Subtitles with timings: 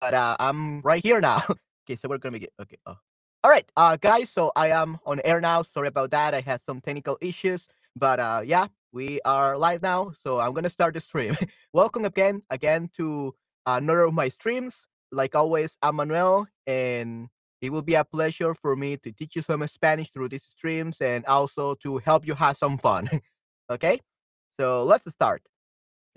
[0.00, 1.42] but uh, I'm right here now.
[1.84, 2.52] okay, so we're gonna make it.
[2.60, 2.78] Okay.
[2.86, 2.96] Oh.
[3.44, 4.30] All right, uh, guys.
[4.30, 5.62] So I am on air now.
[5.62, 6.34] Sorry about that.
[6.34, 10.12] I had some technical issues, but uh, yeah, we are live now.
[10.22, 11.36] So I'm gonna start the stream.
[11.72, 13.34] Welcome again, again to
[13.66, 14.86] another of my streams.
[15.12, 17.28] Like always, I'm Manuel, and
[17.60, 21.00] it will be a pleasure for me to teach you some Spanish through these streams
[21.00, 23.08] and also to help you have some fun.
[23.70, 24.00] okay,
[24.58, 25.42] so let's start.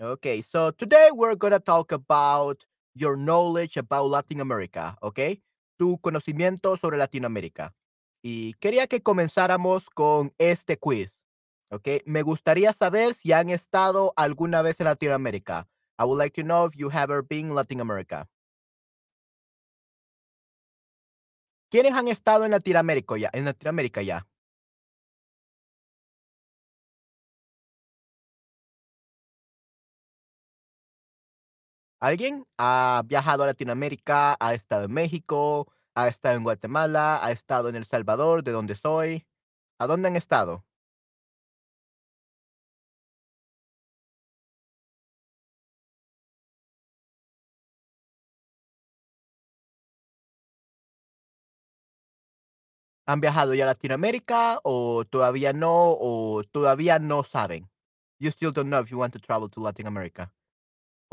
[0.01, 2.65] Okay, so today we're gonna talk about
[2.95, 5.19] your knowledge about Latin America, ¿ok?
[5.77, 7.73] Tu conocimiento sobre Latinoamérica.
[8.21, 11.19] Y quería que comenzáramos con este quiz,
[11.71, 12.03] ¿ok?
[12.05, 15.67] Me gustaría saber si han estado alguna vez en Latinoamérica.
[15.99, 18.27] I would like to know if you have ever been in Latin America.
[21.69, 23.29] ¿Quiénes han estado en Latinoamérica ya?
[23.33, 24.27] En Latinoamérica ya.
[32.03, 37.69] ¿Alguien ha viajado a Latinoamérica, ha estado en México, ha estado en Guatemala, ha estado
[37.69, 39.25] en El Salvador, de donde soy?
[39.79, 40.65] ¿A dónde han estado?
[53.05, 57.69] ¿Han viajado ya a Latinoamérica o todavía no, o todavía no saben?
[58.19, 60.31] You still don't know if you want to travel to Latin America.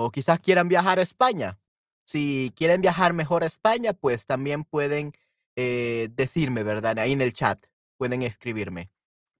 [0.02, 1.58] O quizás quieran viajar a España.
[2.06, 5.12] Si quieren viajar mejor a España, pues también pueden
[5.56, 6.98] eh, decirme, ¿verdad?
[6.98, 7.66] Ahí en el chat
[7.98, 8.90] pueden escribirme.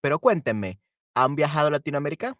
[0.03, 0.78] Pero cuéntenme,
[1.14, 2.36] ¿han viajado a Latinoamérica?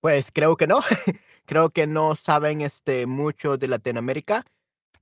[0.00, 0.80] Pues creo que no,
[1.46, 4.44] creo que no saben este mucho de Latinoamérica.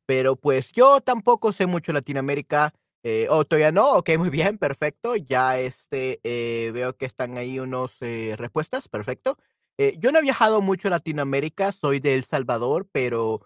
[0.07, 3.93] Pero, pues, yo tampoco sé mucho de Latinoamérica, eh, ¿oh, todavía no?
[3.95, 5.17] Okey, muy bien, perfecto.
[5.17, 9.39] Ya, este, eh, veo que están ahí unos, eh, respuestas, perfecto.
[9.79, 13.43] Eh, yo no he viajado mucho a Latinoamérica, soy de El Salvador, pero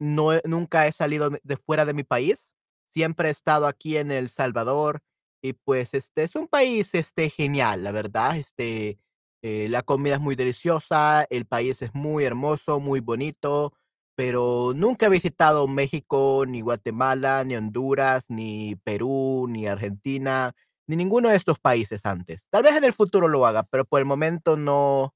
[0.00, 2.54] no nunca he salido de fuera de mi país.
[2.92, 5.02] Siempre he estado aquí en El Salvador
[5.42, 8.98] y, pues, este, es un país, este, genial, la verdad, este,
[9.42, 13.72] eh, la comida es muy deliciosa, el país es muy hermoso, muy bonito,
[14.16, 20.52] pero nunca he visitado México, ni Guatemala, ni Honduras, ni Perú, ni Argentina,
[20.86, 22.46] ni ninguno de estos países antes.
[22.50, 25.14] Tal vez en el futuro lo haga, pero por el momento no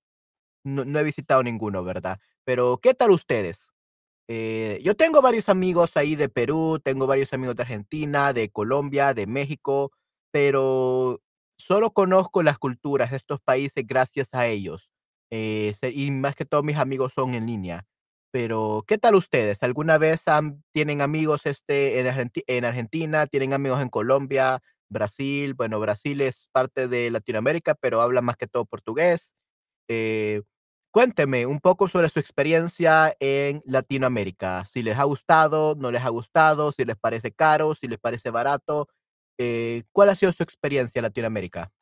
[0.65, 2.19] no no he visitado ninguno, ¿verdad?
[2.45, 3.71] Pero, ¿qué tal ustedes?
[4.29, 9.15] Eh, yo tengo varios amigos ahí de Perú, tengo varios amigos de Argentina, de Colombia,
[9.15, 9.93] de México,
[10.33, 11.21] pero
[11.59, 14.91] solo conozco las culturas de estos países gracias a ellos.
[15.31, 17.87] Eh, y más que todo mis amigos son en línea.
[18.33, 19.63] Pero, ¿qué tal ustedes?
[19.63, 20.25] ¿Alguna vez
[20.73, 25.55] tienen amigos, este, en Argenti en Argentina, tienen amigos en Colombia, Brasil?
[25.55, 29.37] Bueno, Brasil es parte de Latinoamérica, pero habla más que todo portugués.
[29.89, 30.43] Eh,
[30.93, 36.09] cuénteme un poco sobre su experiencia en Latinoamérica, si les ha gustado, no les ha
[36.11, 38.89] gustado, si les parece caro, si les parece barato,
[39.39, 41.73] eh, ¿cuál ha sido su experiencia en Latinoamérica?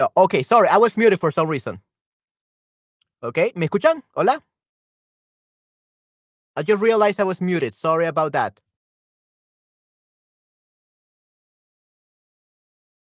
[0.00, 1.80] Oh, okey, sorry, I was muted for some reason.
[3.22, 4.02] Okay, ¿me escuchan?
[4.14, 4.42] ¿Hola?
[6.56, 7.74] I just realized I was muted.
[7.74, 8.58] Sorry about that.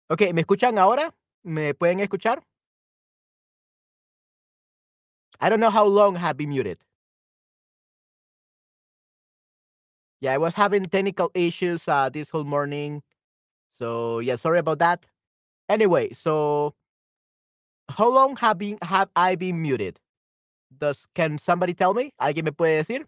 [0.10, 1.14] Okay, ¿me escuchan ahora?
[1.44, 2.46] ¿Me pueden escuchar?
[5.40, 6.80] I don't know how long I have been muted.
[10.22, 13.04] Yeah, I was having technical issues, uh, this whole morning.
[13.72, 15.06] So, yeah, sorry about that.
[15.70, 16.76] Anyway, so
[17.90, 20.00] how long have been have I been muted?
[20.78, 22.12] Does can somebody tell me?
[22.22, 23.06] ¿Alguien me puede decir?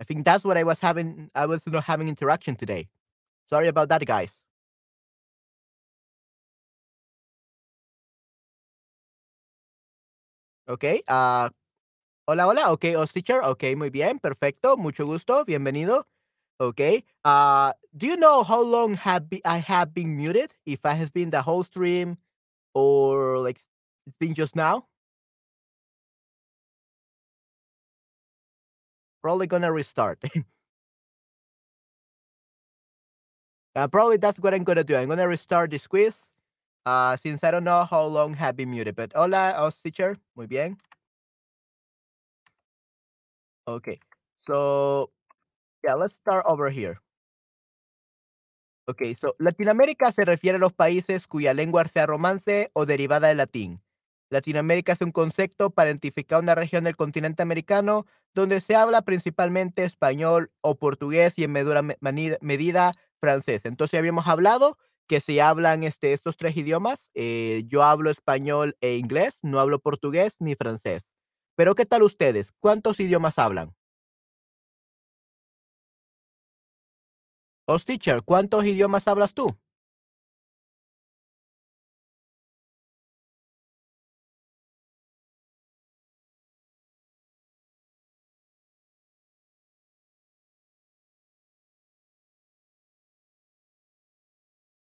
[0.00, 2.88] I think that's what I was having I was not having interaction today.
[3.48, 4.32] Sorry about that, guys.
[10.66, 11.50] Ok, ah,
[12.26, 16.06] hola, hola, ok, Oz teacher, okey, muy bien, perfecto, mucho gusto, bienvenido.
[16.62, 17.02] Okay.
[17.24, 20.54] Uh, do you know how long have be I have been muted?
[20.64, 22.18] If I has been the whole stream
[22.74, 23.58] or like
[24.06, 24.86] it's been just now?
[29.22, 30.18] Probably gonna restart.
[33.76, 34.96] uh, probably that's what I'm gonna do.
[34.96, 36.30] I'm gonna restart this quiz.
[36.86, 38.96] Uh, since I don't know how long have been muted.
[38.96, 40.16] But hola, Oz teacher.
[40.36, 40.78] Muy bien.
[43.66, 43.98] Okay.
[44.46, 45.10] So
[45.84, 46.98] yeah, let's start over here.
[48.86, 53.36] Ok, so Latinoamérica se refiere a los países cuya lengua sea romance o derivada del
[53.38, 53.80] latín.
[54.28, 59.84] Latinoamérica es un concepto para identificar una región del continente americano donde se habla principalmente
[59.84, 63.66] español o portugués y en medura- medida francés.
[63.66, 67.10] Entonces habíamos hablado que se hablan este, estos tres idiomas.
[67.14, 71.14] eh, yo hablo español e inglés, no hablo portugués ni francés.
[71.54, 72.52] Pero ¿qué tal ustedes?
[72.58, 73.74] ¿Cuántos idiomas hablan?
[77.66, 79.56] Os teacher, ¿cuántos idiomas hablas tú?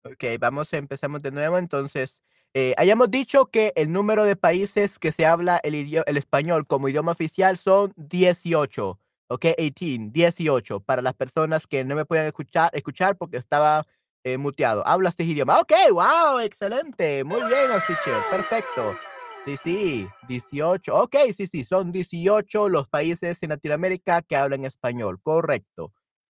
[0.05, 1.59] Okey, vamos, empezamos de nuevo.
[1.59, 2.23] Entonces,
[2.55, 6.67] eh, hayamos dicho que el número de países que se habla el idio el español
[6.67, 12.27] como idioma oficial son 18, okey, 18, 18, para las personas que no me pueden
[12.27, 13.87] escuchar escuchar porque estaba,
[14.25, 14.87] eh, muteado.
[14.87, 15.61] ¿Hablas este idioma?
[15.61, 18.99] Okey, guau, excelente, muy bien, teacher, perfecto.
[19.45, 25.21] Sí, sí, 18, okey, sí, sí, son 18 los países en Latinoamérica que hablan español,
[25.23, 25.93] correcto.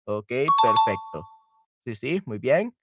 [0.06, 1.22] Okey, perfecto.
[1.84, 2.74] Sí, sí, muy bien.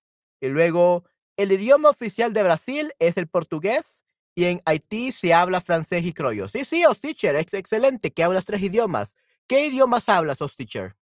[0.42, 1.06] Y luego,
[1.38, 4.04] el idioma oficial de Brasil es el portugués
[4.36, 6.48] y en Haití se habla francés y criollo.
[6.48, 9.16] Sí, sí, Os teacher, ex excelente, que hablas 3 idiomas.
[9.50, 10.96] ¿Qué idiomas hablas, Os teacher?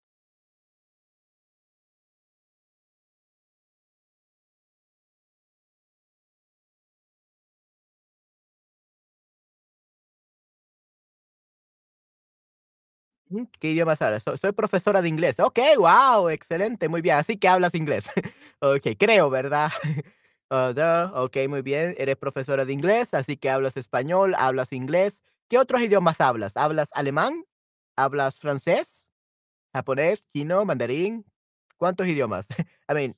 [13.30, 14.24] Ujú, ¿qué idiomas hablas?
[14.24, 15.40] So soy profesora de inglés.
[15.40, 18.06] Okey, guau, excelente, muy bien, así que hablas inglés.
[18.62, 19.72] Okey, creo, ¿verdad?
[20.50, 25.24] Oh, duh, okey, muy bien, eres profesora de inglés, así que hablas español, hablas inglés.
[25.50, 26.58] ¿Qué otros idiomas hablas?
[26.58, 27.44] ¿Hablas alemán?
[27.98, 29.08] ¿Hablas francés?
[29.74, 30.24] ¿Japonés?
[30.34, 30.66] ¿Chino?
[30.66, 31.26] ¿Mandarín?
[31.78, 32.48] ¿Cuántos idiomas?
[32.90, 33.18] I mean,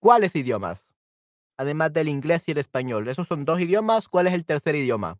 [0.00, 0.92] ¿cuáles idiomas?
[1.58, 5.18] Además del inglés y el español, esos son 2 idiomas, ¿cuál es el tercer idioma?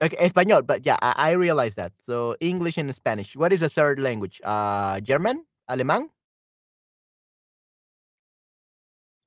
[0.00, 1.92] Okey, español, but yeah, I realize that.
[2.00, 3.34] So, English and Spanish.
[3.34, 4.40] What is the third language?
[4.44, 6.10] Ah, German, ¿alemán?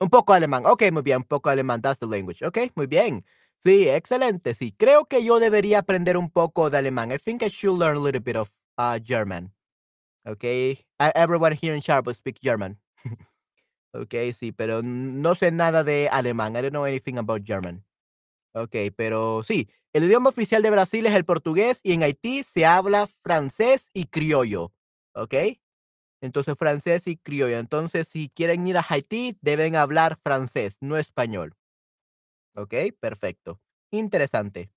[0.01, 0.63] Un poco alemán.
[0.65, 2.43] Okey, muy bien, un poco alemán, that's the language.
[2.43, 3.23] Okey, muy bien.
[3.63, 4.73] Sí, excelente, sí.
[4.75, 7.11] Creo que yo debería aprender un poco de alemán.
[7.11, 9.53] I think I should learn a little bit of, ah, German.
[10.25, 12.79] Okey, e everyone here in Sharp speak German.
[13.93, 16.55] Okey, sí, pero no sé nada de alemán.
[16.57, 17.85] I don't know anything about German.
[18.55, 22.65] Okey, pero sí, el idioma oficial de Brasil es el portugués y en Haití se
[22.65, 24.73] habla francés y criollo,
[25.15, 25.60] ¿okey?
[26.21, 27.59] Entonces, francés y criollo.
[27.59, 31.55] Entonces, si quieren ir a Haití, deben hablar francés, no español,
[32.55, 32.91] ¿okey?
[32.91, 33.59] Perfecto.
[33.91, 34.71] Interesante.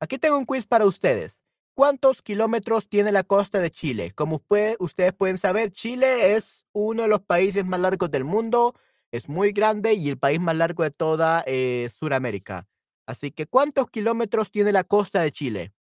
[0.00, 1.42] Aquí tengo un quiz para ustedes.
[1.74, 4.12] ¿Cuántos kilómetros tiene la costa de Chile?
[4.12, 8.74] Como pue- ustedes pueden saber, Chile es uno de los países más largos del mundo,
[9.12, 12.68] es muy grande y el país más largo de toda eh, Sudamérica.
[13.06, 15.74] Así que, ¿cuántos kilómetros tiene la costa de Chile?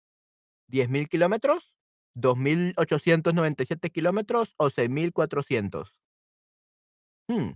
[0.69, 1.75] ¿10.000 kilómetros?
[2.21, 5.93] ¿2.897 kilómetros o 6.400?
[7.31, 7.53] Hmm,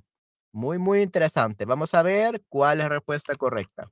[0.52, 1.64] muy, muy interesante.
[1.66, 3.90] Vamos a ver cuál es la respuesta correcta.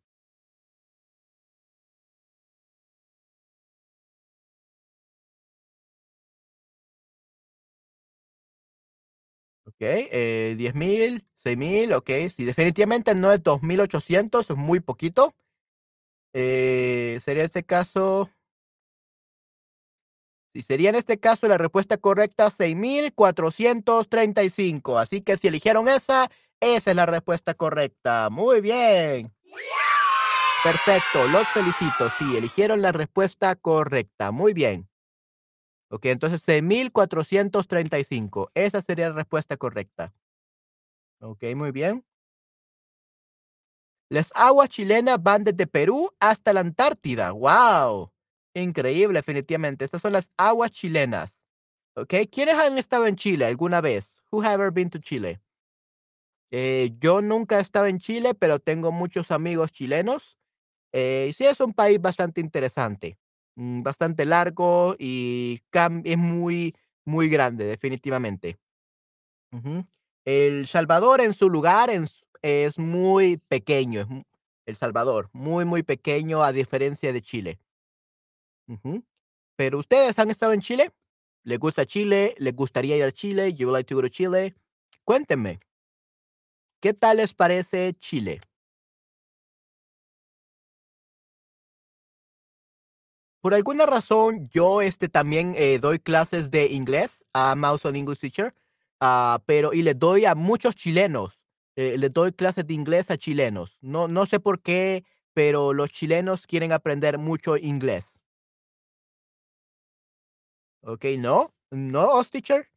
[9.66, 15.34] Okey, eh, 10,000, 6,000, okey, sí, definitivamente no es 2,800, es muy poquito.
[16.34, 18.30] Eh, sería este caso
[20.52, 24.98] sí, sería en este caso la respuesta correcta 6,435.
[24.98, 26.28] Así que si eligieron esa,
[26.60, 28.28] esa es la respuesta correcta.
[28.30, 29.32] Muy bien.
[30.62, 32.10] Perfecto, los felicito.
[32.18, 34.30] Sí, eligieron la respuesta correcta.
[34.30, 34.86] Muy bien.
[35.92, 38.50] Okey, entonces 6,435.
[38.54, 40.12] Esa sería la respuesta correcta.
[41.20, 42.04] Okey, muy bien.
[44.10, 47.30] Las aguas chilenas van desde Perú hasta la Antártida.
[47.30, 48.10] ¡Guau!
[48.54, 49.84] Increíble, definitivamente.
[49.84, 51.42] Estas son las aguas chilenas.
[51.96, 54.22] Okey, ¿quiénes han estado en Chile alguna vez?
[54.32, 55.40] Who have ever been to Chile?
[56.52, 60.36] Eh, yo nunca he estado en Chile, pero tengo muchos amigos chilenos.
[60.92, 63.18] Eh, sí es un país bastante interesante,
[63.56, 65.60] mm, bastante largo y
[66.04, 68.58] es muy, muy grande, definitivamente.
[69.52, 69.86] Ujú.
[70.24, 72.08] El Salvador, en su lugar, en
[72.42, 74.08] es muy pequeño,
[74.66, 77.58] El Salvador, muy, muy pequeño, a diferencia de Chile.
[79.56, 80.92] Pero, ¿ustedes han estado en Chile?
[81.44, 82.34] ¿Les gusta Chile?
[82.38, 83.52] ¿Les gustaría ir a Chile?
[83.52, 84.54] You would like to go to Chile?
[85.04, 85.60] Cuéntenme.
[86.80, 88.40] ¿Qué tal les parece Chile?
[93.42, 97.24] Por alguna razón, yo, este, también, eh, doy clases de inglés.
[97.34, 98.54] I'm also an English teacher,
[99.00, 101.40] ah, pero y le doy a muchos chilenos,
[101.76, 103.78] eh, les doy clases de inglés a chilenos.
[103.80, 108.19] No no sé por qué, pero los chilenos quieren aprender mucho inglés.
[110.84, 111.54] Okey, ¿no?
[111.70, 112.68] ¿No, us teacher?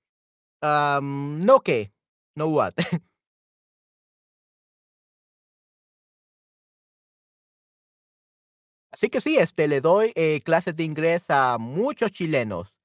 [0.62, 1.93] Am, ¿no qué?
[2.36, 2.74] ¿No what?
[8.91, 12.75] Así que sí, este, le doy, eh, clases de inglés a muchos chilenos.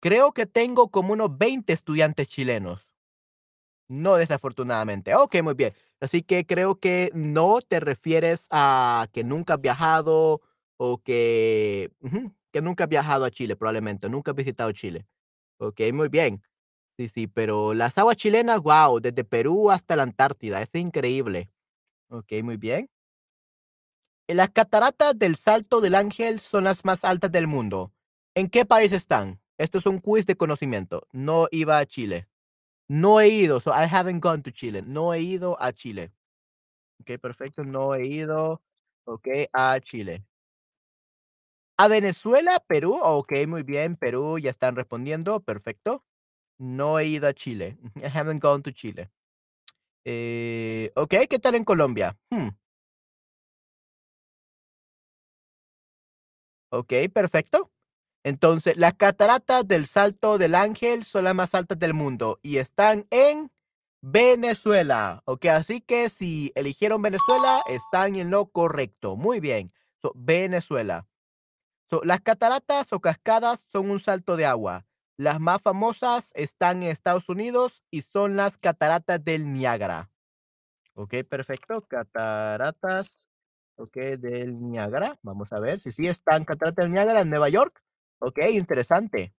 [0.00, 2.88] Creo que tengo como unos 20 estudiantes chilenos.
[3.88, 5.14] No, desafortunadamente.
[5.14, 5.74] Okey, muy bien.
[6.00, 10.40] Así que creo que no te refieres a que nunca has viajado
[10.78, 11.90] o que
[12.54, 15.06] que nunca viajado a Chile, probablemente, nunca has visitado Chile.
[15.58, 16.42] Okey, muy bien.
[16.98, 21.50] Sí, sí, pero las aguas chilenas, guau, desde Perú hasta la Antártida, es increíble.
[22.10, 22.88] Okey, muy bien.
[24.28, 27.92] Las cataratas del Salto del Ángel son las más altas del mundo.
[28.34, 29.40] ¿En qué país están?
[29.58, 31.06] Esto es un quiz de conocimiento.
[31.12, 32.26] No iba a Chile.
[32.88, 34.82] No he ido, so I haven't gone to Chile.
[34.86, 36.12] No he ido a Chile.
[37.00, 38.62] Okey, perfecto, no he ido,
[39.06, 40.24] okey, a Chile.
[41.78, 42.98] ¿A Venezuela, Perú?
[43.02, 46.04] Okey, muy bien, Perú, ya están respondiendo, perfecto.
[46.58, 47.78] No he ido a Chile.
[47.96, 49.10] I haven't gone to Chile.
[50.04, 52.16] Eh, okey, ¿qué tal en Colombia?
[52.30, 52.50] Hmm.
[56.72, 57.70] Okey, perfecto.
[58.24, 63.06] Entonces, las cataratas del Salto del Ángel son las más altas del mundo y están
[63.10, 63.52] en
[64.02, 65.22] Venezuela.
[65.26, 69.16] Okey, así que si eligieron Venezuela, están en lo correcto.
[69.16, 69.72] Muy bien.
[70.02, 71.06] So, Venezuela.
[71.90, 74.86] So, las cataratas o cascadas son un salto de agua.
[75.16, 80.10] Las más famosas están en Estados Unidos y son las cataratas del Niágara.
[80.94, 81.82] Okey, perfecto.
[81.88, 83.28] Cataratas,
[83.76, 85.18] okey, del Niágara.
[85.22, 87.82] Vamos a ver si sí están cataratas del Niágara en Nueva York.
[88.20, 89.34] Okey, interesante.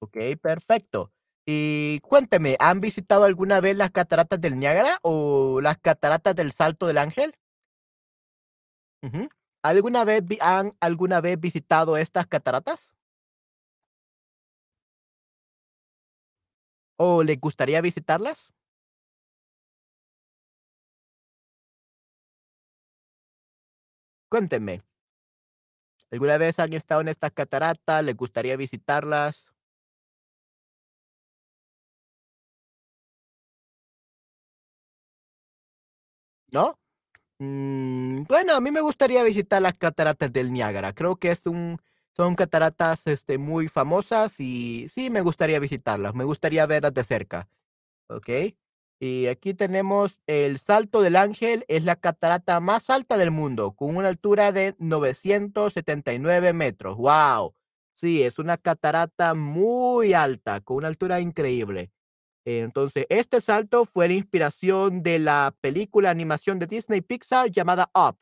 [0.00, 1.12] Okey, perfecto.
[1.46, 6.86] Y cuénteme, ¿han visitado alguna vez las cataratas del Niágara o las cataratas del Salto
[6.86, 7.34] del Ángel?
[9.02, 9.30] Ujú.
[9.64, 12.90] ¿Alguna vez han alguna vez visitado estas cataratas?
[16.98, 18.52] ¿O les gustaría visitarlas?
[24.32, 24.80] Cuéntenme.
[26.12, 28.04] ¿Alguna vez han estado en estas cataratas?
[28.04, 29.46] ¿Les gustaría visitarlas?
[36.52, 36.79] ¿No?
[37.42, 40.92] Mm, bueno, a mí me gustaría visitar las cataratas del Niágara.
[40.92, 41.78] Creo que es un
[42.14, 47.48] son cataratas, este, muy famosas y sí me gustaría visitarlas, me gustaría verlas de cerca,
[48.08, 48.56] ¿okey?
[49.00, 53.96] Y aquí tenemos el Salto del Ángel, es la catarata más alta del mundo, con
[53.96, 56.96] una altura de 979 metros.
[56.96, 57.54] ¡Guau!
[57.94, 61.90] Sí, es una catarata muy alta, con una altura increíble.
[62.58, 68.18] Entonces, este salto fue la inspiración de la película animación de Disney Pixar llamada Up.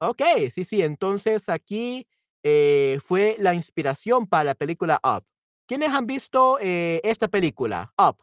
[0.00, 2.06] Okey, sí, sí, entonces aquí,
[2.42, 5.24] eh, fue la inspiración para la película Up.
[5.66, 8.16] ¿Quiénes han visto, eh, esta película, Up?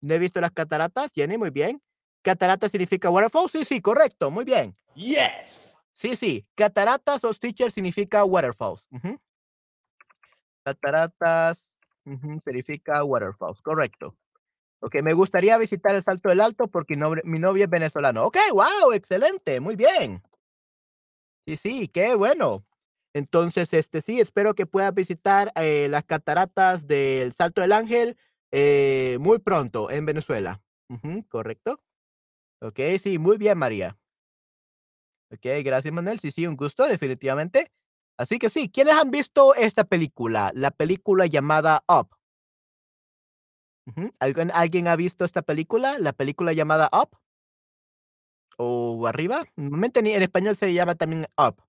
[0.00, 1.12] ¿No he visto las cataratas?
[1.14, 1.80] Jenny, muy bien.
[2.22, 3.48] ¿Catarata significa waterfall?
[3.48, 4.76] Sí, sí, correcto, muy bien.
[4.94, 5.76] Yes.
[5.94, 8.84] Sí, sí, cataratas o teacher significa waterfalls.
[10.64, 11.68] Cataratas,
[12.44, 14.16] significa waterfalls, correcto.
[14.84, 18.24] Okey, me gustaría visitar el Salto del Alto porque nobre mi novio es venezolano.
[18.24, 20.22] Okey, guau, excelente, muy bien.
[21.46, 22.64] Sí, sí, qué bueno.
[23.14, 28.16] Entonces, este, sí, espero que puedas visitar, eh, las cataratas del Salto del Ángel,
[28.52, 30.62] eh, muy pronto en Venezuela.
[31.28, 31.80] Correcto.
[32.60, 33.98] Okey, sí, muy bien, María.
[35.30, 36.20] Okey, gracias, Manuel.
[36.20, 37.70] Sí, sí, un gusto, definitivamente.
[38.18, 40.50] Así que sí, ¿quiénes han visto esta película?
[40.54, 42.10] La película llamada Up.
[43.86, 45.98] Ujú, ¿algún alguien ha visto esta película?
[45.98, 47.16] La película llamada Up.
[48.58, 51.62] O Arriba, normalmente en en español se llama también Up.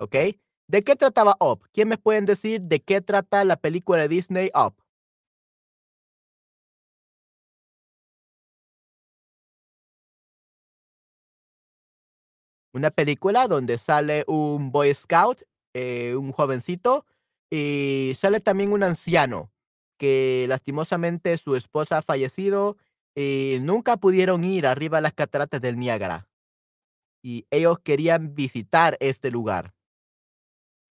[0.00, 1.62] Okey, ¿de qué trataba Up?
[1.72, 4.74] ¿Quién me pueden decir de qué trata la película de Disney Up?
[12.74, 15.42] Una película donde sale un boy scout,
[15.74, 17.06] eh, un jovencito,
[17.50, 19.50] y sale también un anciano,
[19.98, 22.78] que lastimosamente su esposa ha fallecido,
[23.16, 26.28] y nunca pudieron ir arriba a las cataratas del Niágara,
[27.22, 29.74] y ellos querían visitar este lugar.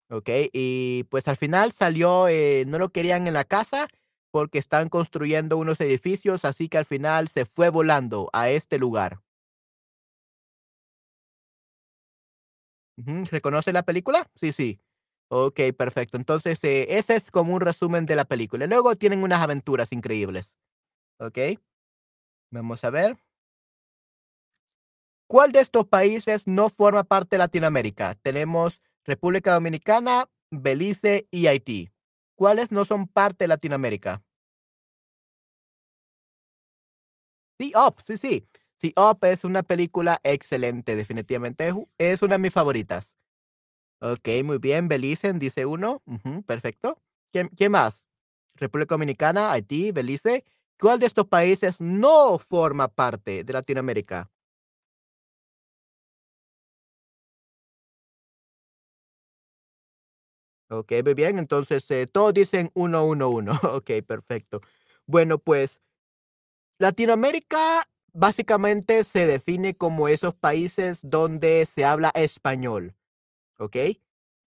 [0.09, 3.87] Okey, y pues al final salió, eh, no lo querían en la casa
[4.31, 9.19] porque están construyendo unos edificios, así que al final se fue volando a este lugar.
[13.31, 14.29] ¿reconoce la película?
[14.35, 14.79] Sí, sí.
[15.31, 16.15] Okey, perfecto.
[16.17, 18.65] Entonces, eh, ese es como un resumen de la película.
[18.65, 20.57] Luego tienen unas aventuras increíbles.
[21.19, 21.59] Okey,
[22.51, 23.17] vamos a ver.
[25.29, 28.15] ¿Cuál de estos países no forma parte de Latinoamérica?
[28.15, 31.89] Tenemos República Dominicana, Belice y Haití.
[32.35, 34.23] ¿Cuáles no son parte de Latinoamérica?
[37.59, 38.47] Sí, Up, sí, sí.
[38.79, 43.16] Sí, Up es una película excelente, definitivamente es una de mis favoritas.
[44.01, 46.03] Okey, muy bien, Belice, dice uno,
[46.45, 47.01] perfecto.
[47.31, 48.05] ¿Quién más?
[48.55, 50.43] República Dominicana, Haití, Belice.
[50.79, 54.29] ¿Cuál de estos países no forma parte de Latinoamérica?
[60.69, 63.51] Okey, muy bien, entonces, eh, todos dicen uno, uno, uno.
[63.73, 64.61] Okey, perfecto.
[65.05, 65.79] Bueno, pues,
[66.79, 72.95] Latinoamérica básicamente se define como esos países donde se habla español,
[73.57, 74.01] ¿okey?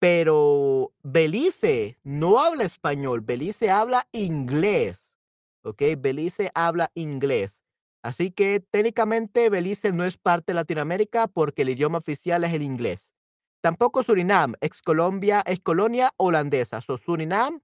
[0.01, 5.17] Pero Belice no habla español, Belice habla inglés,
[5.63, 5.97] ¿okey?
[5.97, 7.63] Belice habla inglés.
[8.03, 12.63] Así que técnicamente Belice no es parte de Latinoamérica porque el idioma oficial es el
[12.63, 13.13] inglés.
[13.63, 16.81] Tampoco Surinam, ex Colombia, ex colonia holandesa.
[16.81, 17.61] So, Surinam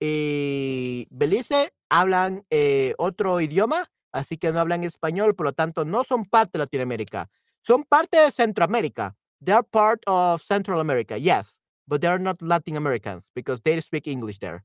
[0.00, 6.04] y Belice hablan eh, otro idioma, así que no hablan español, por lo tanto no
[6.04, 7.30] son parte de Latinoamérica.
[7.62, 9.16] Son parte de Centroamérica.
[9.40, 13.80] They are part of Central America, yes but they are not Latin Americans because they
[13.80, 14.62] speak English there,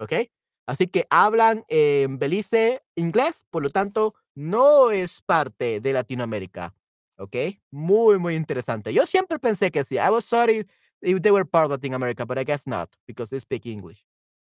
[0.00, 0.30] ¿okey?
[0.68, 6.74] Así que hablan en Belice inglés, por lo tanto, no es parte de Latinoamérica,
[7.18, 7.60] ¿okey?
[7.72, 8.92] Muy, muy interesante.
[8.94, 9.96] Yo siempre pensé que sí.
[9.98, 10.66] I was sorry
[11.02, 14.04] if they were part of Latin America, but I guess not, because they speak English.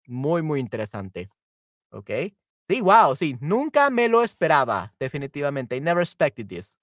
[0.09, 1.31] Muy, muy interesante,
[1.93, 2.37] ¿okey?
[2.69, 5.77] Sí, guau, sí, nunca me lo esperaba, definitivamente.
[5.77, 6.77] I never expected this.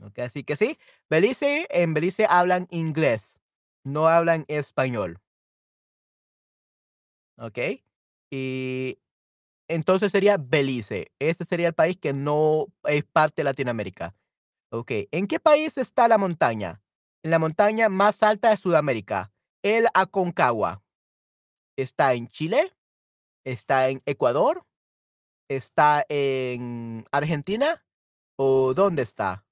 [0.00, 0.78] Okey, así que sí,
[1.08, 3.38] Belice en Belice hablan inglés,
[3.84, 5.20] no hablan español.
[7.38, 7.84] Okey,
[8.30, 8.98] y
[9.68, 11.12] entonces sería Belice.
[11.20, 14.14] Ese sería el país que no es parte de Latinoamérica.
[14.70, 16.82] Okey, ¿en qué país está la montaña?
[17.22, 19.32] La montaña más alta de Sudamérica,
[19.62, 20.82] el Aconcagua.
[21.76, 22.72] ¿Está en Chile?
[23.44, 24.64] ¿Está en Ecuador?
[25.48, 27.84] ¿Está en Argentina?
[28.36, 29.45] ¿O dónde está?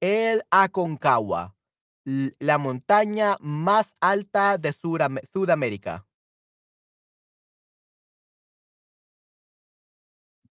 [0.00, 1.56] El Aconcagua,
[2.38, 6.06] la montaña más alta de Sudamérica.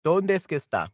[0.04, 0.94] ¿Dónde es que está?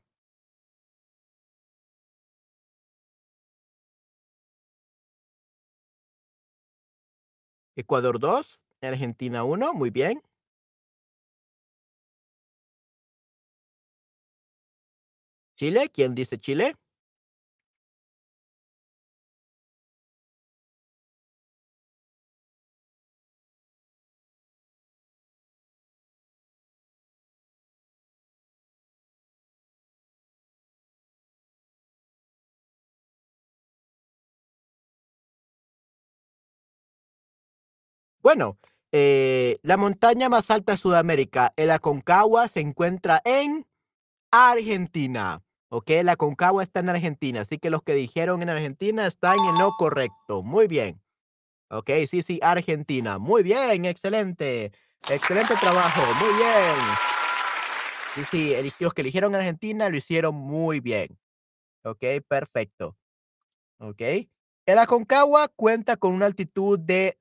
[7.76, 10.22] Ecuador 2, Argentina 1, muy bien.
[15.56, 16.76] Chile, ¿quién dice Chile?
[38.24, 38.58] Bueno,
[38.94, 43.68] eh, la montaña más alta de Sudamérica, el Aconcagua, se encuentra en
[44.32, 45.98] Argentina, ¿okey?
[45.98, 49.76] El Aconcagua está en Argentina, así que los que dijeron en Argentina están en lo
[49.76, 50.42] correcto.
[50.42, 51.02] Muy bien.
[51.70, 53.18] Okey, sí, sí, Argentina.
[53.18, 54.72] Muy bien, excelente.
[55.10, 56.78] Excelente trabajo, muy bien.
[58.32, 61.20] Sí, sí, los que eligieron Argentina lo hicieron muy bien.
[61.84, 62.96] Okey, perfecto.
[63.80, 64.30] Okey.
[64.66, 67.18] El Aconcagua cuenta con una altitud de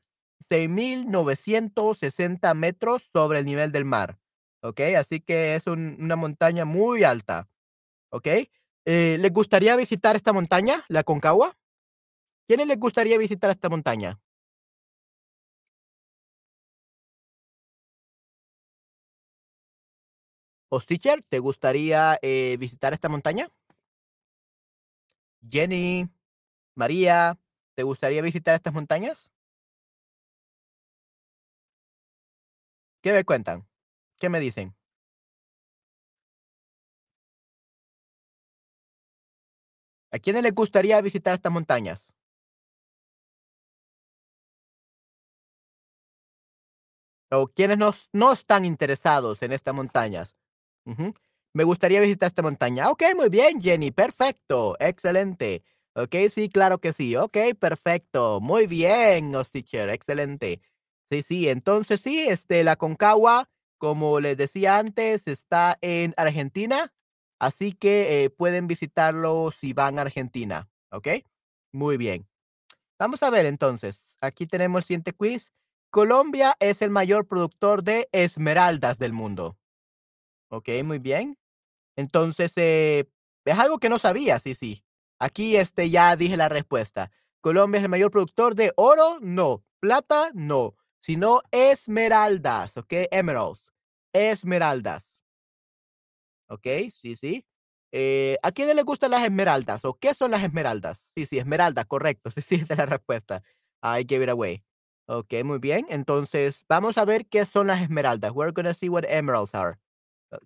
[0.48, 4.18] 6,960 metros sobre el nivel del mar,
[4.62, 4.94] ¿okey?
[4.96, 7.48] Así que es un una montaña muy alta,
[8.10, 8.50] ¿okey?
[8.86, 11.56] Eh, ¿les gustaría visitar esta montaña, la Aconcagua?
[12.48, 14.20] ¿Quiénes les gustaría visitar esta montaña?
[20.70, 23.46] Osticher, ¿te gustaría, eh, visitar esta montaña?
[25.48, 26.08] Jenny,
[26.76, 27.38] María,
[27.76, 29.30] ¿te gustaría visitar estas montañas?
[33.02, 33.68] ¿Qué me cuentan?
[34.18, 34.76] ¿Qué me dicen?
[40.14, 42.00] ¿A quiénes les gustaría visitar estas montañas?
[47.38, 50.36] O quiénes nos no están interesados en estas montañas.
[51.54, 52.90] Me gustaría visitar esta montaña.
[52.90, 55.62] Okey, muy bien, Jenny, perfecto, excelente.
[55.94, 57.16] Okey, sí, claro que sí.
[57.16, 58.40] Okey, perfecto.
[58.40, 60.60] Muy bien, Osticher, excelente.
[61.12, 66.90] Sí, sí, entonces sí, este, la Aconcagua, como les decía antes, está en Argentina,
[67.38, 71.26] así que, eh, pueden visitarlo si van a Argentina, ¿okey?
[71.70, 72.26] Muy bien.
[72.98, 75.52] Vamos a ver entonces, aquí tenemos el siguiente quiz.
[75.90, 79.58] Colombia es el mayor productor de esmeraldas del mundo.
[80.50, 81.38] Okey, muy bien.
[81.96, 83.06] Entonces, eh,
[83.44, 84.84] es algo que no sabía, sí, sí.
[85.20, 87.10] Aquí, este, ya dije la respuesta.
[87.40, 93.08] Colombia es el mayor productor de oro, no, plata, no, sino esmeraldas, ¿okey?
[93.12, 93.72] Emeralds,
[94.14, 95.14] esmeraldas.
[96.48, 97.44] Okey, sí, sí.
[97.92, 101.08] Eh, ¿a quiénes les gustan las esmeraldas o qué son las esmeraldas?
[101.14, 102.30] Sí, sí, esmeralda, correcto.
[102.34, 103.42] Sí, sí, esa es la respuesta.
[103.82, 104.62] I gave it away.
[105.06, 105.86] Okey, muy bien.
[105.88, 108.32] Entonces, vamos a ver qué son las esmeraldas.
[108.34, 109.78] We're gonna see what emeralds are.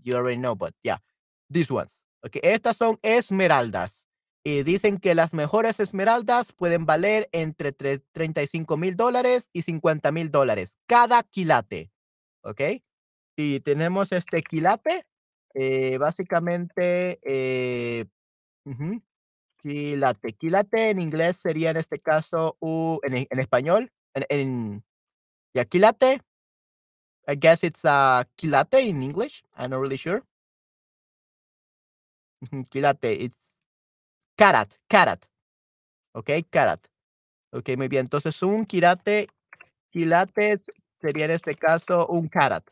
[0.03, 0.99] You already know, but yeah,
[1.53, 2.03] these ones.
[2.25, 4.06] Okey, estas son esmeraldas,
[4.49, 10.79] y dicen que las mejores esmeraldas pueden valer entre tre $35,000 dólares y $50,000 dólares
[10.87, 11.91] cada quilate,
[12.43, 12.85] ¿okey?
[13.37, 15.07] Y tenemos este quilate,
[15.55, 18.07] eh, básicamente, eh
[19.63, 20.33] quilate.
[20.35, 24.85] Quilate en inglés sería, en este caso, u en español, en en
[25.71, 26.21] quilate
[27.29, 30.23] I guess it's, uh, quilate in English, I'm not really sure.
[32.71, 33.56] Quilate, it's
[34.37, 35.25] carat, carat,
[36.15, 36.45] ¿okey?
[36.45, 36.81] Carat.
[37.53, 38.03] Okey, muy bien.
[38.07, 39.29] Entonces, un quilate
[39.91, 40.71] quilates
[41.01, 42.65] sería, en este caso, un carat.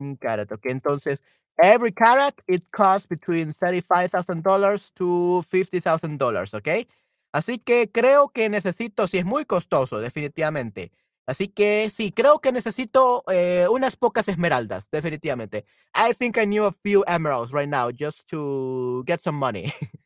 [0.00, 0.72] Un carat, okey.
[0.72, 1.22] Entonces,
[1.62, 6.88] every carat, it costs between $35,000 to $50,000, ¿okey?
[7.32, 10.90] Así que creo que necesito sí, es muy costoso, definitivamente.
[11.30, 15.64] Así que sí, creo que necesito, eh, unas pocas esmeraldas, definitivamente.
[15.94, 19.66] I think I need a few emeralds right now just to get some money.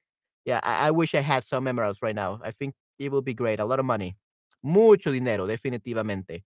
[0.46, 2.40] Yeah, I I wish I had some emeralds right now.
[2.44, 4.16] I think it would be great, a lot of money.
[4.62, 6.44] Mucho dinero, definitivamente.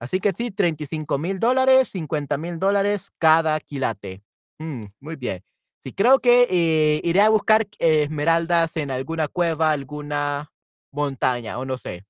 [0.00, 4.22] Así que sí, $35,000 dólares, $50,000 dólares cada quilate.
[4.60, 5.42] Mm, muy bien.
[5.82, 10.52] Sí, creo que, eh, iré a buscar esmeraldas en alguna cueva, alguna
[10.92, 12.04] montaña, o no sé.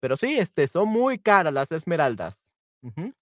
[0.00, 2.42] Pero sí, este, son muy caras las esmeraldas.
[2.82, 3.12] Ujú.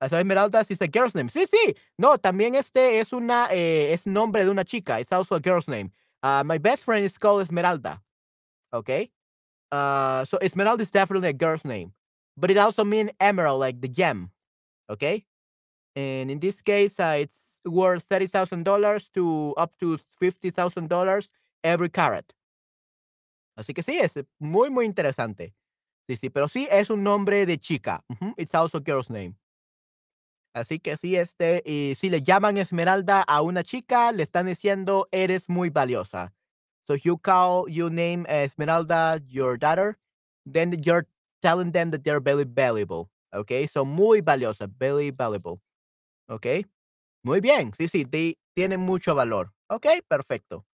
[0.00, 1.30] Las esmeraldas is a girl's name.
[1.30, 1.74] Sí, sí.
[1.96, 5.00] No, también, este, es una, eh, es nombre de una chica.
[5.00, 5.92] It's also a girl's name.
[6.22, 8.02] Ah, my best friend is called Esmeralda,
[8.72, 9.10] Okay.
[9.72, 11.92] Ah, so Esmeralda is definitely a girl's name,
[12.36, 14.30] but it also means emerald, like the gem,
[14.90, 15.26] Okay.
[15.96, 21.28] And in this case, uh, it's worth $30,000 to up to $50,000
[21.64, 22.32] every carat.
[23.56, 25.54] Así que sí, es muy, muy interesante.
[26.08, 28.04] Sí, sí, pero sí es un nombre de chica.
[28.36, 29.36] It's also a girl's name.
[30.54, 35.08] Así que sí, este, y si le llaman Esmeralda a una chica, le están diciendo:
[35.10, 36.32] "Eres muy valiosa".
[36.86, 39.98] So you call you name Esmeralda your daughter,
[40.50, 41.08] then you're
[41.42, 43.66] telling them that they're very valuable, okey?
[43.68, 45.60] So muy valiosa, very valuable,
[46.28, 46.66] okey.
[47.24, 49.52] Muy bien, sí, sí, ti tienen mucho valor.
[49.70, 50.66] Okey, perfecto.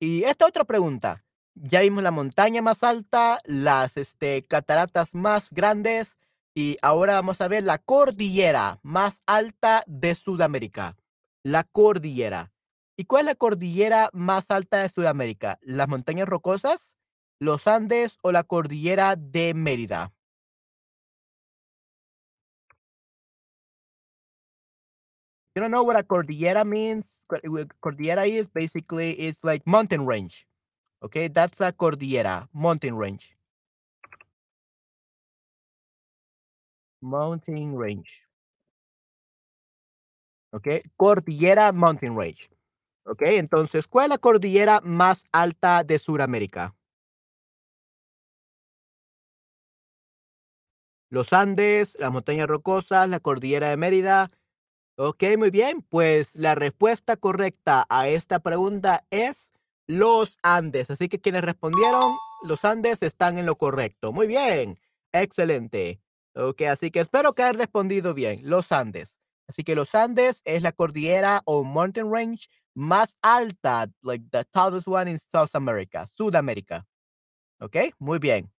[0.00, 6.18] Y esta otra pregunta, ya vimos la montaña más alta, las, este, cataratas más grandes,
[6.54, 10.96] y ahora vamos a ver la cordillera más alta de Sudamérica,
[11.42, 12.52] la cordillera.
[12.96, 15.58] ¿Y cuál es la cordillera más alta de Sudamérica?
[15.62, 16.94] ¿Las montañas rocosas,
[17.40, 20.12] los Andes o la cordillera de Mérida?
[25.56, 27.17] You don't know what a cordillera means?
[27.28, 27.40] Cor
[27.80, 30.46] cordillera is basically, it's like mountain range,
[31.02, 31.28] okey?
[31.28, 33.36] That's a cordillera, mountain range.
[37.00, 38.28] Mountain range.
[40.50, 40.66] ¿Ok?
[40.96, 42.50] Cordillera Mountain Range.
[43.04, 43.22] ¿Ok?
[43.22, 46.74] Entonces, ¿cuál es la cordillera más alta de Sudamérica?
[51.10, 54.30] Los Andes, las montañas rocosas, la cordillera de Mérida.
[55.00, 55.82] Ok, muy bien.
[55.82, 59.52] Pues la respuesta correcta a esta pregunta es
[59.86, 60.90] los Andes.
[60.90, 64.12] Así que quienes respondieron, los Andes están en lo correcto.
[64.12, 64.76] Muy bien.
[65.12, 66.00] Excelente.
[66.34, 68.40] Ok, así que espero que hayan respondido bien.
[68.42, 69.16] Los Andes.
[69.46, 74.88] Así que los Andes es la cordillera o mountain range más alta, like the tallest
[74.88, 76.88] one in South America, Sudamérica.
[77.60, 77.76] ¿Ok?
[78.00, 78.50] Muy bien.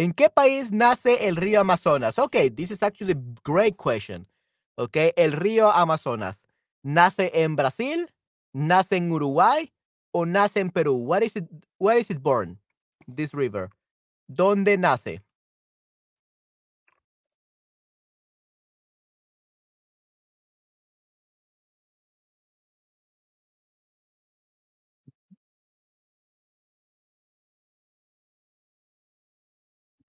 [0.00, 2.18] ¿En qué país nace el río Amazonas?
[2.18, 4.26] Okay, this is actually a great question.
[4.78, 6.46] Okay, el río Amazonas.
[6.82, 8.10] ¿Nace en Brasil?
[8.54, 9.70] ¿Nace en Uruguay?
[10.10, 10.94] ¿O nace en Perú?
[11.04, 11.44] Where is it,
[11.78, 12.58] where is it born?
[13.06, 13.68] This river.
[14.26, 15.20] ¿Dónde nace?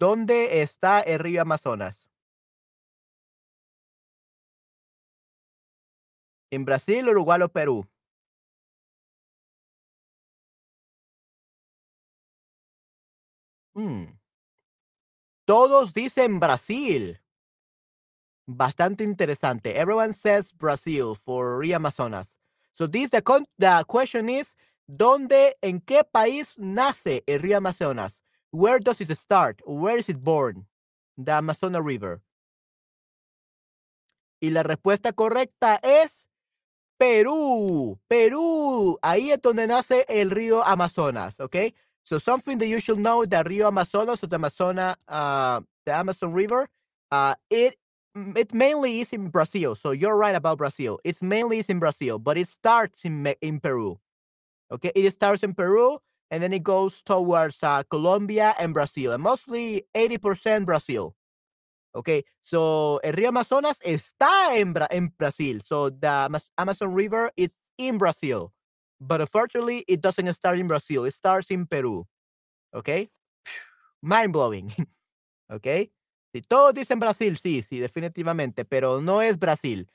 [0.01, 2.09] ¿Dónde está el río Amazonas?
[6.49, 7.87] ¿En Brasil, Uruguay o Perú?
[13.75, 14.17] Mm.
[15.45, 17.21] Todos dicen Brasil.
[18.47, 19.79] Bastante interesante.
[19.79, 22.39] Everyone says Brazil for Rio Amazonas.
[22.73, 23.21] So this the,
[23.59, 28.23] the question is, ¿dónde, en qué país nace el río Amazonas?
[28.51, 29.61] Where does it start?
[29.65, 30.67] Where is it born?
[31.17, 32.21] The Amazonas River.
[34.41, 36.27] Y la respuesta correcta es
[36.99, 37.99] Perú.
[38.07, 38.97] Perú.
[39.01, 41.73] Ahí es donde nace el río Amazonas, ¿ok?
[42.03, 46.33] So something that you should know, the Rio Amazonas or the Amazona, uh, the Amazon
[46.33, 46.67] River,
[47.11, 47.77] uh, it
[48.35, 49.75] it mainly is in Brazil.
[49.75, 50.99] So you're right about Brazil.
[51.03, 53.99] It's mainly is in Brazil, but it starts in in Peru.
[54.71, 55.99] Okay, it starts in Peru
[56.31, 61.13] and then it goes towards uh, Colombia and Brazil, and mostly 80% Brazil.
[61.93, 65.59] Okay, so el río Amazonas está en, Bra en Brasil.
[65.61, 68.53] So the Amazon River is in Brazil.
[69.01, 71.03] But unfortunately, it doesn't start in Brazil.
[71.03, 72.05] It starts in Peru.
[72.73, 73.09] Okay?
[74.01, 74.71] Mind blowing.
[75.51, 75.91] okay?
[76.33, 79.89] Si todos dicen Brasil, sí, sí, definitivamente, pero no es Brasil.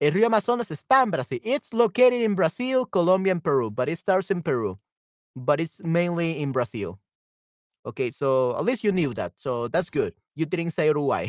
[0.00, 1.40] El río Amazonas está en Brasil.
[1.44, 4.78] It's located in Brazil, Colombia, and Peru, but it starts in Peru.
[5.34, 6.98] But it's mainly in Brazil.
[7.84, 9.32] Okay, so at least you knew that.
[9.36, 10.14] So that's good.
[10.36, 11.28] You didn't say Uruguay.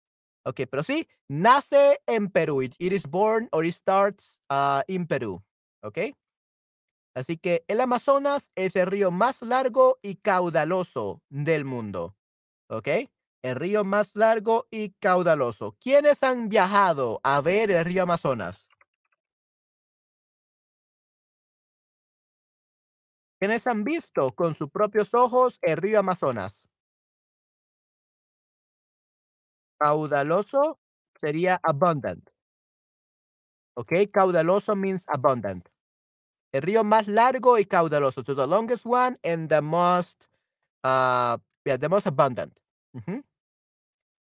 [0.46, 2.62] okay, pero sí, nace en Perú.
[2.62, 5.40] It, is born or it starts uh, in Peru.
[5.82, 6.14] Okay?
[7.16, 12.16] Así que el Amazonas es el río más largo y caudaloso del mundo.
[12.68, 12.88] ¿Ok?
[13.42, 15.76] El río más largo y caudaloso.
[15.80, 18.66] ¿Quiénes han viajado a ver el río Amazonas?
[23.44, 26.66] ¿Quiénes han visto con sus propios ojos el río Amazonas?
[29.78, 30.80] Caudaloso
[31.20, 32.30] sería abundant.
[33.76, 33.92] ¿Ok?
[34.10, 35.68] Caudaloso means abundant.
[36.52, 38.22] El río más largo y caudaloso.
[38.24, 40.26] So the longest one and the most,
[40.82, 42.58] uh, yeah, the most abundant.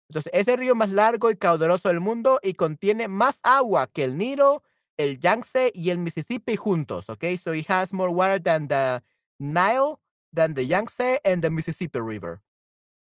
[0.09, 4.03] Entonces, es el río más largo y caudaloso del mundo y contiene más agua que
[4.03, 4.63] el Nilo,
[4.97, 7.11] el Yangtze y el Mississippi juntos.
[7.11, 9.03] Okay, so it has more water than the
[9.41, 9.99] Nile,
[10.33, 12.41] than the Yangtze and the Mississippi River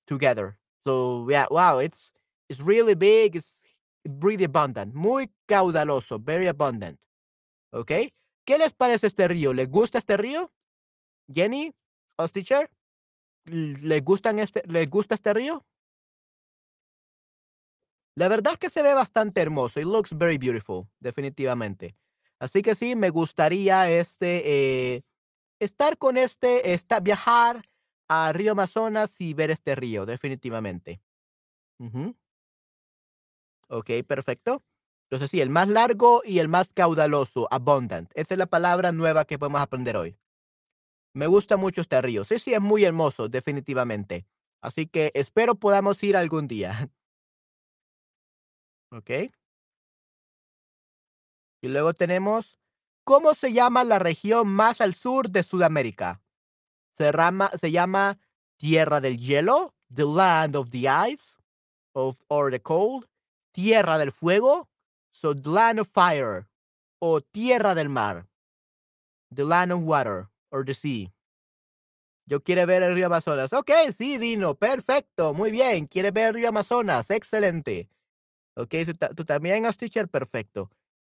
[0.06, 0.58] together.
[0.86, 2.13] So yeah, wow, it's
[2.50, 3.36] it's really big.
[3.36, 3.63] It's
[4.06, 4.93] really abundant.
[4.93, 7.00] Muy caudaloso, very abundant.
[7.74, 8.13] Okay.
[8.45, 9.54] ¿Qué les parece este río?
[9.54, 10.52] ¿Les gusta este río?
[11.28, 11.74] Jenny,
[12.17, 12.69] host teacher,
[13.45, 14.04] ¿les,
[14.38, 15.65] este, ¿les gusta este río?
[18.15, 19.80] La verdad es que se ve bastante hermoso.
[19.80, 21.95] It looks very beautiful, definitivamente.
[22.39, 24.43] Así que sí, me gustaría este,
[24.95, 25.04] eh,
[25.59, 27.63] estar con este, esta, viajar
[28.07, 31.01] a Río Amazonas y ver este río, definitivamente.
[33.67, 34.63] Ok, perfecto.
[35.05, 38.11] Entonces sí, el más largo y el más caudaloso, abundant.
[38.15, 40.17] Esa es la palabra nueva que podemos aprender hoy.
[41.13, 42.23] Me gusta mucho este río.
[42.23, 44.25] Sí, sí, es muy hermoso, definitivamente.
[44.61, 46.71] Así que espero podamos ir algún día.
[48.91, 49.09] ¿Ok?
[51.61, 52.59] Y luego tenemos,
[53.05, 56.21] ¿cómo se llama la región más al sur de Sudamérica?
[56.91, 58.19] Se, llama
[58.57, 61.37] Tierra del Hielo, the land of the ice,
[61.93, 63.05] of, or the cold,
[63.53, 64.67] Tierra del Fuego,
[65.15, 66.45] So the land of fire
[66.99, 68.27] o tierra del mar.
[69.31, 71.13] The land of water or the sea.
[72.25, 73.53] Yo quiere ver el río Amazonas.
[73.53, 75.87] Okey, sí, Dino, perfecto, muy bien.
[75.87, 77.87] Quiere ver el río Amazonas, excelente.
[78.55, 80.69] Okey, tú ta tú también, teacher, perfecto.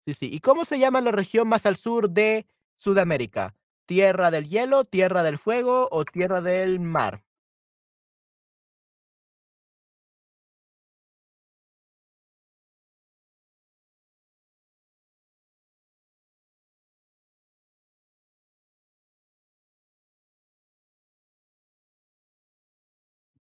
[0.07, 0.29] Sí, sí.
[0.33, 3.55] ¿Y cómo se llama la región más al sur de Sudamérica?
[3.85, 7.23] ¿Tierra del hielo, tierra del fuego o tierra del mar?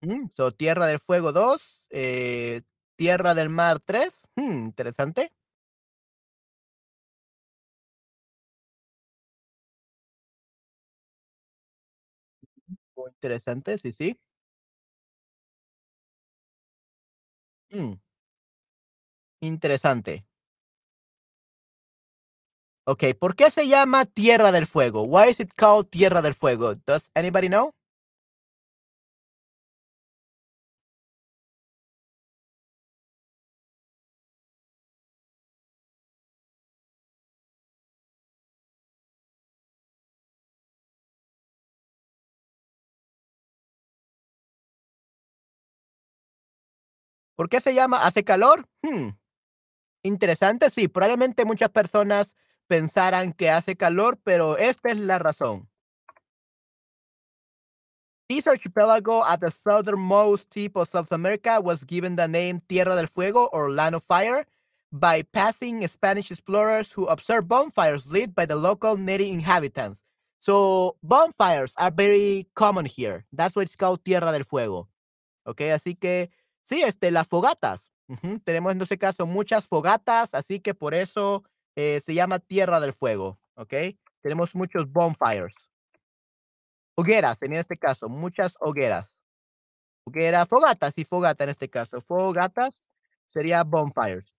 [0.02, 2.62] Mm, so, tierra del fuego 2, eh,
[2.96, 4.26] tierra del mar 3.
[4.36, 5.32] Mm, interesante.
[13.04, 14.18] Muy interesante, sí, sí.
[17.72, 17.94] Mm.
[19.42, 20.24] Interesante.
[22.86, 25.02] Okey, ¿por qué se llama Tierra del Fuego?
[25.04, 26.74] Why is it called Tierra del Fuego?
[26.74, 27.72] Does anybody know?
[47.36, 48.66] ¿Por qué se llama hace calor?
[48.82, 49.10] Mm,
[50.02, 55.68] interesante, sí, probablemente muchas personas pensaran que hace calor, pero esta es la razón.
[58.28, 63.06] This archipelago at the southernmost tip of South America was given the name Tierra del
[63.06, 64.46] Fuego or Land of Fire
[64.90, 70.00] by passing Spanish explorers who observed bonfires lit by the local native inhabitants.
[70.38, 73.26] So bonfires are very common here.
[73.32, 74.88] That's why it's called Tierra del Fuego.
[75.46, 76.30] Okay, así que
[76.64, 77.92] sí, este, las fogatas.
[78.44, 81.44] Tenemos en este caso muchas fogatas, así que por eso
[81.76, 83.38] eh, se llama Tierra del Fuego.
[83.54, 83.72] ¿Ok?
[84.20, 85.54] Tenemos muchos bonfires.
[86.96, 89.16] Hogueras, en este caso, muchas hogueras.
[90.06, 92.00] Hoguera, fogatas y fogata en este caso.
[92.00, 92.88] Fogatas
[93.26, 94.34] sería bonfires.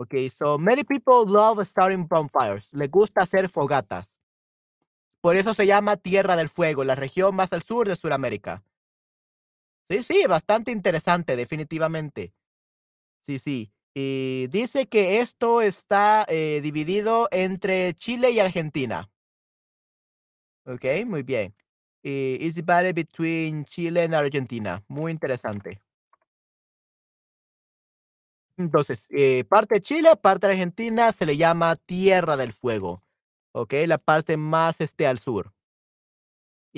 [0.00, 2.68] Okay, so many people love starting bonfires.
[2.72, 4.16] Les gusta hacer fogatas.
[5.20, 8.62] Por eso se llama Tierra del Fuego, la región más al sur de Sudamérica.
[9.90, 12.34] Sí, sí, bastante interesante, definitivamente.
[13.26, 13.72] Sí, sí.
[13.94, 19.10] Y dice que esto está eh, dividido entre Chile y Argentina.
[20.66, 21.54] Ok, muy bien.
[22.02, 24.84] Y it's divided between Chile and Argentina.
[24.88, 25.80] Muy interesante.
[28.58, 33.02] Entonces, eh, parte de Chile, parte de Argentina se le llama Tierra del Fuego.
[33.52, 35.52] Ok, la parte más este al sur.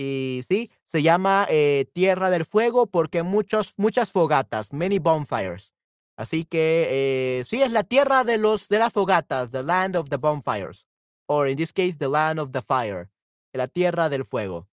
[0.03, 5.75] Y sí, se llama eh, Tierra del Fuego porque muchos, muchas fogatas, many bonfires.
[6.17, 10.09] Así que eh, sí, es la tierra de los de las fogatas, the land of
[10.09, 10.89] the bonfires.
[11.27, 13.11] Or in this case, the land of the fire.
[13.53, 14.69] La tierra del fuego.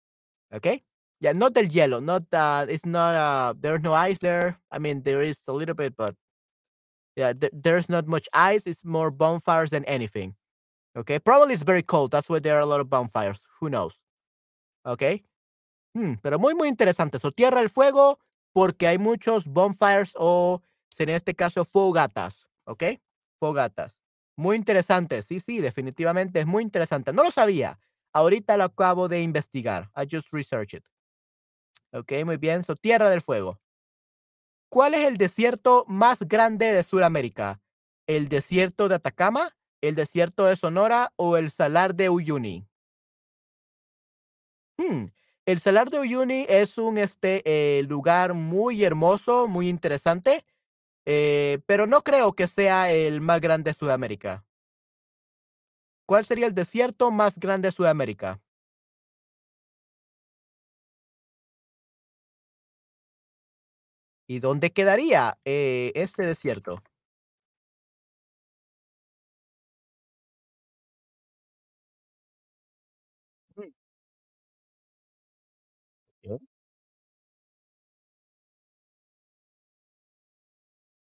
[0.54, 0.86] Okay?
[1.20, 4.58] Yeah, not del hielo, not uh, it's not uh there's no ice there.
[4.72, 6.16] I mean there is a little bit, but
[7.18, 8.66] yeah, th- there's not much ice.
[8.66, 10.36] It's more bonfires than anything.
[10.96, 12.12] Okay, probably it's very cold.
[12.12, 13.42] That's why there are a lot of bonfires.
[13.60, 14.00] Who knows?
[14.88, 15.26] Okay.
[15.94, 17.20] Mm, pero muy, muy interesante.
[17.20, 18.20] So, Tierra del Fuego,
[18.54, 20.62] porque hay muchos bonfires o,
[20.98, 22.48] en este caso, fogatas.
[22.64, 22.84] ¿Ok?
[23.38, 24.02] Fogatas.
[24.38, 25.22] Muy interesante.
[25.24, 27.12] Sí, sí, definitivamente es muy interesante.
[27.12, 27.80] No lo sabía.
[28.14, 29.92] Ahorita lo acabo de investigar.
[29.96, 30.86] I just researched it.
[31.92, 32.64] Ok, muy bien.
[32.64, 33.60] So, Tierra del Fuego.
[34.70, 37.60] ¿Cuál es el desierto más grande de Sudamérica?
[38.06, 42.66] ¿El desierto de Atacama, el desierto de Sonora o el salar de Uyuni?
[44.78, 45.06] Hmm,
[45.46, 50.46] El Salar de Uyuni es un este, eh, lugar muy hermoso, muy interesante,
[51.06, 54.46] eh, pero no creo que sea el más grande de Sudamérica.
[56.08, 58.42] ¿Cuál sería el desierto más grande de Sudamérica?
[64.28, 66.84] ¿Y dónde quedaría eh, este desierto?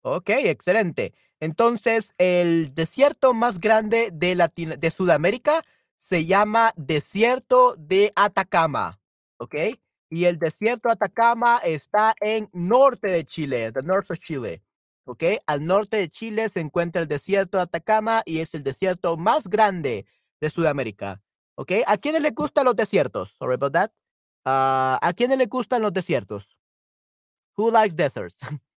[0.08, 1.16] Ok, excelente.
[1.40, 5.64] Entonces, el desierto más grande de, Latino- de Sudamérica
[5.98, 9.00] se llama Desierto de Atacama.
[9.38, 9.56] ¿Ok?
[10.12, 14.62] Y el desierto de Atacama está en norte de Chile, the north of Chile.
[15.06, 15.24] ¿Ok?
[15.48, 19.48] Al norte de Chile se encuentra el desierto de Atacama y es el desierto más
[19.48, 20.06] grande
[20.40, 21.24] de Sudamérica.
[21.56, 21.72] ¿Ok?
[21.88, 23.34] ¿A quiénes les gustan los desiertos?
[23.40, 23.92] Sorry about that.
[24.46, 26.56] Ah, ¿A quiénes les gustan los desiertos?
[27.58, 28.38] Who likes deserts?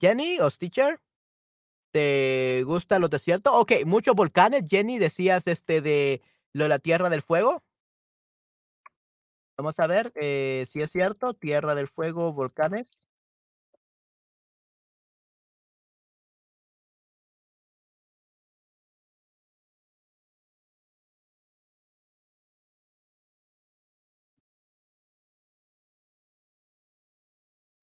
[0.00, 1.00] Jenny o Stitcher,
[1.92, 3.52] ¿te gustan los desiertos?
[3.54, 4.64] Okey, muchos volcanes.
[4.68, 6.22] Jenny, decías, este, de
[6.52, 7.62] lo de la Tierra del Fuego.
[9.56, 13.04] Vamos a ver, eh, si es cierto, Tierra del Fuego, volcanes.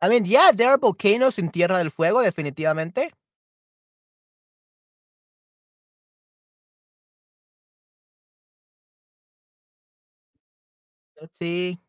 [0.02, 3.12] I mean, yeah, there are volcanoes in Tierra del Fuego, definitivamente.
[11.20, 11.80] Let's see.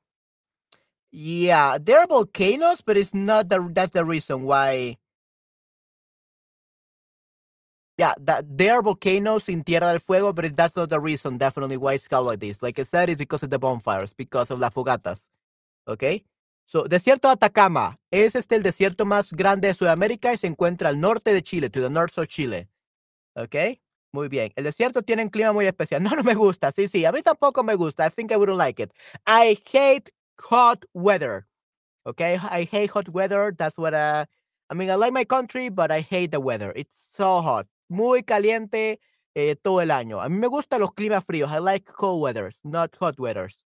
[1.12, 4.96] Yeah, there are volcanoes, but it's not the that's the reason why
[7.98, 11.38] Yeah, that there are volcanoes in Tierra del Fuego, but it, that's not the reason,
[11.38, 12.60] definitely, why it's called like this.
[12.62, 15.20] Like I said, it's because of the bonfires, because of las fogatas.
[15.88, 16.24] Okay?
[16.73, 20.89] So, desierto de Atacama es este el desierto más grande de Sudamérica y se encuentra
[20.89, 22.66] al norte de Chile, to the north of Chile.
[23.35, 23.83] Okay?
[24.11, 24.55] Muy bien.
[24.57, 26.03] El desierto tiene un clima muy especial.
[26.03, 26.73] No, no me gusta.
[26.73, 27.05] Sí, sí.
[27.05, 28.07] A mí tampoco me gusta.
[28.07, 28.91] I think I wouldn't like it.
[29.27, 31.47] I hate hot weather.
[32.07, 32.37] Okay?
[32.37, 33.55] I hate hot weather.
[33.55, 34.25] That's what uh,
[34.70, 36.73] I mean, I like my country, but I hate the weather.
[36.75, 37.66] It's so hot.
[37.91, 38.99] Muy caliente
[39.35, 40.23] eh, todo el año.
[40.23, 41.51] A mí me gustan los climas fríos.
[41.51, 43.59] I like cold weathers, not hot weathers.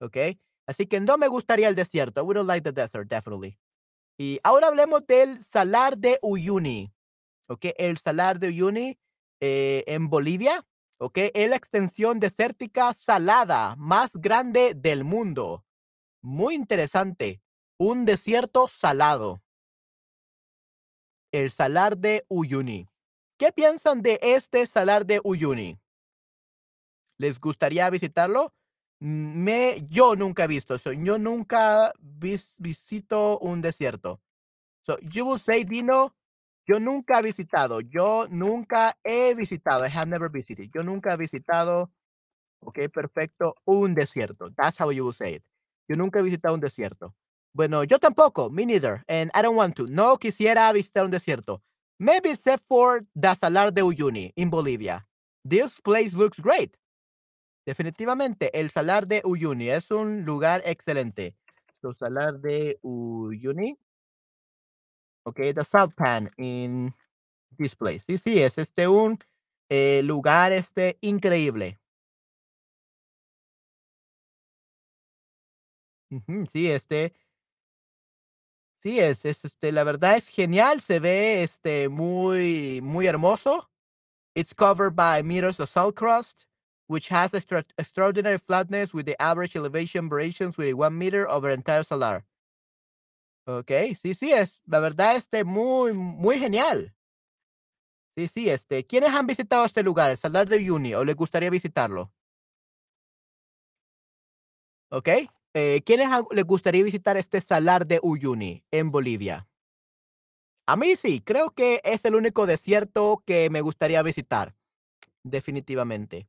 [0.00, 0.38] Okay?
[0.68, 2.20] Así que no me gustaría el desierto.
[2.20, 3.58] I wouldn't like the desert, definitely.
[4.18, 6.92] Y ahora hablemos del Salar de Uyuni.
[7.48, 7.72] Okay?
[7.78, 8.98] El Salar de Uyuni
[9.40, 10.66] eh, en Bolivia.
[10.98, 11.30] Okay?
[11.32, 15.64] Es la extensión desértica salada más grande del mundo.
[16.20, 17.40] Muy interesante.
[17.78, 19.40] Un desierto salado.
[21.32, 22.86] El Salar de Uyuni.
[23.38, 25.78] ¿Qué piensan de este Salar de Uyuni?
[27.16, 28.52] ¿Les gustaría visitarlo?
[29.00, 30.76] Me yo nunca he visto.
[30.76, 34.20] Yo nunca vis visito un desierto.
[34.84, 36.14] So, you will say, Dino,
[36.66, 37.80] yo nunca he visitado.
[37.80, 39.84] Yo nunca he visitado.
[39.84, 40.70] I have never visited.
[40.74, 41.90] Yo nunca he visitado,
[42.60, 44.50] okey, perfecto, un desierto.
[44.56, 45.44] That's how you will say it.
[45.88, 47.14] Yo nunca he visitado un desierto.
[47.54, 49.86] Bueno, yo tampoco, me neither, and I don't want to.
[49.86, 51.62] No quisiera visitar un desierto.
[51.98, 55.06] Maybe except for the Salar de Uyuni in Bolivia.
[55.44, 56.76] This place looks great.
[57.68, 61.36] Definitivamente, el Salar de Uyuni es un lugar excelente.
[61.82, 63.76] So, Salar de Uyuni.
[65.26, 66.94] Okay, the salt pan in
[67.58, 68.04] this place.
[68.06, 69.18] Sí, sí, es este un
[69.68, 71.78] eh, lugar este increíble.
[76.50, 77.12] Sí, este
[78.82, 83.68] Sí, es es, este, la verdad es genial, se ve, este, muy muy hermoso.
[84.34, 86.47] It's covered by meters of salt crust,
[86.88, 91.84] which has extra extraordinary flatness with the average elevation variations with 1 meter over entire
[91.84, 92.24] salar.
[93.46, 96.92] Okey, sí, sí, es, la verdad, este, muy muy genial.
[98.16, 101.50] Sí, sí, este, ¿quiénes han visitado este lugar, el Salar de Uyuni, o les gustaría
[101.50, 102.12] visitarlo?
[104.90, 109.46] Okey, eh, ¿quiénes les gustaría visitar este Salar de Uyuni en Bolivia?
[110.66, 114.54] A mí sí, creo que es el único desierto que me gustaría visitar,
[115.24, 116.28] definitivamente.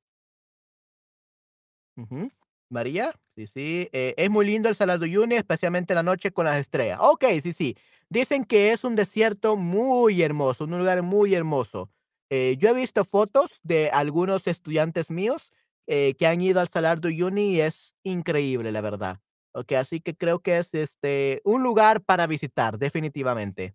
[2.70, 3.14] ¿María?
[3.36, 6.46] Sí, sí, eh, es muy lindo el Salar de Uyuni, especialmente en la noche con
[6.46, 7.00] las estrellas.
[7.02, 7.76] Okey, sí, sí.
[8.10, 11.90] Dicen que es un desierto muy hermoso, un lugar muy hermoso.
[12.30, 15.52] Eh, yo he visto fotos de algunos estudiantes míos,
[15.88, 19.20] eh, que han ido al Salar de Uyuni y es increíble, la verdad.
[19.54, 23.74] Okey, así que creo que es, este, un lugar para visitar, definitivamente.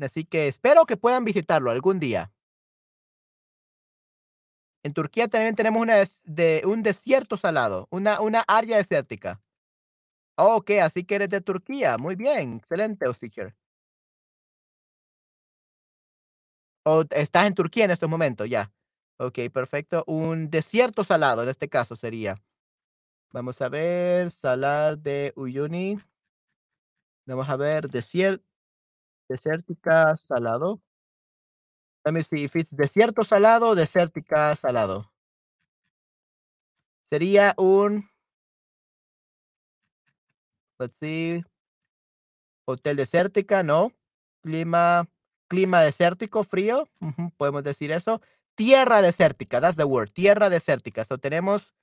[0.00, 2.32] Así que espero que puedan visitarlo algún día.
[4.88, 5.96] En Turquía también tenemos una
[6.64, 8.14] un desierto salado, una
[8.48, 9.38] área desértica.
[10.36, 11.98] Okey, así que eres de Turquía.
[11.98, 13.54] Muy bien, excelente, teacher.
[16.86, 18.72] O estás en Turquía en estos momentos, ya.
[19.18, 20.04] Okey, perfecto.
[20.06, 22.36] Un desierto salado, en este caso sería.
[23.32, 25.98] Vamos a ver, Salar de Uyuni.
[27.26, 28.42] Vamos a ver, desier
[29.28, 30.80] desértica salado.
[32.08, 35.12] Let me see if it's desierto salado o desértica salado.
[37.04, 38.08] Sería un
[40.78, 41.44] let's see.
[42.64, 43.92] Hotel desértica, no.
[44.40, 45.06] Clima
[45.48, 46.88] clima desértico, frío,
[47.36, 48.22] podemos decir eso.
[48.54, 51.04] Tierra desértica, that's the word, tierra desértica.
[51.04, 51.74] So, tenemos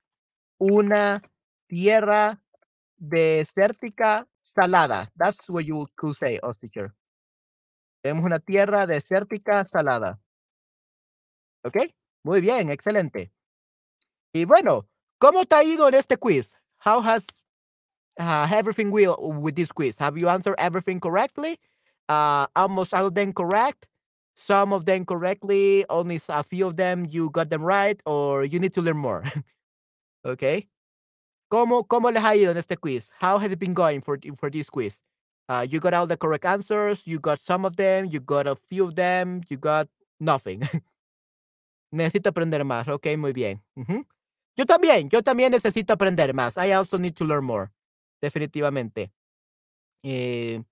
[0.58, 1.22] una
[1.68, 2.42] tierra
[2.96, 5.12] desértica salada.
[5.16, 6.52] That's what you could say, oh.
[8.06, 10.20] Tenemos una tierra desértica salada.
[11.64, 11.92] ¿Okey?
[12.22, 13.32] Muy bien, excelente.
[14.32, 14.86] Y bueno,
[15.18, 16.56] ¿cómo te ido en este quiz?
[16.78, 17.26] How has
[18.20, 19.98] uh, everything well with this quiz?
[19.98, 21.58] Have you answered everything correctly?
[22.08, 23.88] Uh, almost all of them correct.
[24.36, 25.84] Some of them correctly.
[25.90, 29.24] Only a few of them you got them right, or you need to learn more.
[30.24, 30.68] okay.
[31.50, 33.10] ¿Cómo, ¿Cómo les ha ido en este quiz?
[33.18, 35.00] How has it been going for, for this quiz?
[35.48, 37.02] Uh, you got all the correct answers.
[37.06, 38.06] You got some of them.
[38.06, 39.42] You got a few of them.
[39.48, 39.88] You got
[40.18, 40.62] nothing.
[41.92, 42.88] necesito aprender más.
[42.88, 43.62] Ok, muy bien.
[44.56, 46.56] Yo también, yo también necesito aprender más.
[46.56, 47.70] I also need to learn more.
[48.20, 49.12] Definitivamente.
[50.02, 50.62] Eh,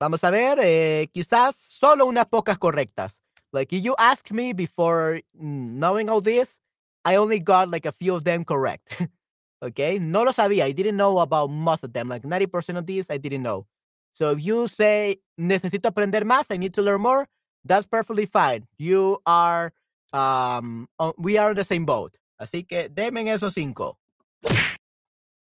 [0.00, 3.20] vamos a ver, eh, quizás solo unas pocas correctas.
[3.52, 6.60] Like you ask me before knowing all this,
[7.04, 8.96] I only got like a few of them correct.
[9.62, 10.64] okay, no lo sabía.
[10.64, 12.08] I didn't know about most of them.
[12.08, 13.66] Like 90% of these, I didn't know.
[14.14, 17.26] So if you say necesito aprender más, I need to learn more,
[17.64, 18.66] that's perfectly fine.
[18.76, 19.72] You are,
[20.12, 22.18] um, we are in the same boat.
[22.40, 23.96] Así que denme esos cinco.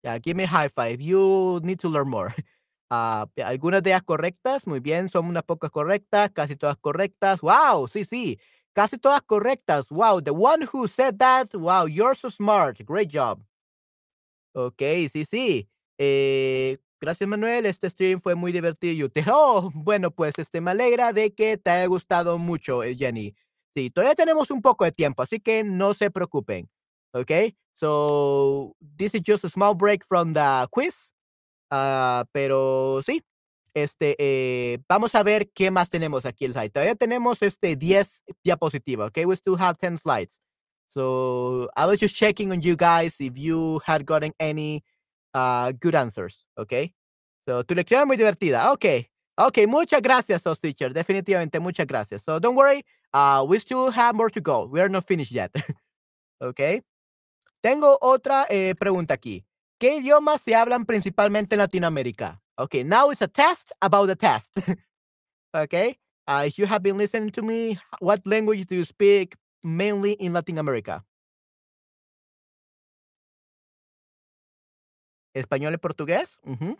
[0.05, 1.01] Yeah, give me high five.
[1.01, 2.35] You need to learn more.
[2.91, 7.41] Uh, algunas de ellas correctas, muy bien, son unas pocas correctas, casi todas correctas.
[7.41, 8.39] Wow, sí, sí,
[8.73, 9.91] casi todas correctas.
[9.91, 12.85] Wow, the one who said that, wow, you're so smart.
[12.85, 13.41] Great job.
[14.57, 14.81] Ok,
[15.13, 15.69] sí, sí.
[15.99, 17.67] Eh, gracias, Manuel.
[17.67, 19.09] Este stream fue muy divertido.
[19.35, 23.35] Oh, bueno, pues este me alegra de que te haya gustado mucho, eh, Jenny.
[23.75, 26.69] Sí, todavía tenemos un poco de tiempo, así que no se preocupen.
[27.13, 31.13] Okay, so this is just a small break from the quiz.
[31.73, 33.23] Uh, pero sí,
[33.75, 36.71] este, eh, vamos a ver qué más tenemos aquí el site.
[36.71, 39.09] Todavía tenemos este 10 diapositivas.
[39.09, 40.41] Okay, we still have 10 slides.
[40.95, 44.85] So I was just checking on you guys if you had gotten any
[45.35, 46.47] uh, good answers.
[46.57, 46.95] Okay,
[47.49, 48.71] so tu lección es muy divertida.
[48.73, 50.93] Okay, okay, muchas gracias, Sos Teacher.
[50.93, 52.23] Definitivamente, muchas gracias.
[52.23, 54.67] So don't worry, uh, we still have more to go.
[54.67, 55.51] We are not finished yet.
[56.41, 56.81] okay.
[57.61, 59.45] Tengo otra eh, pregunta aquí.
[59.81, 62.41] ¿Qué idiomas se hablan principalmente en Latinoamérica?
[62.57, 64.57] Okay, now it's a test about the test.
[65.57, 69.35] okay, uh, if you have been listening to me, what language do you speak
[69.65, 71.05] mainly in Latin America?
[75.35, 76.39] Español y portugués.
[76.45, 76.77] Uh -huh.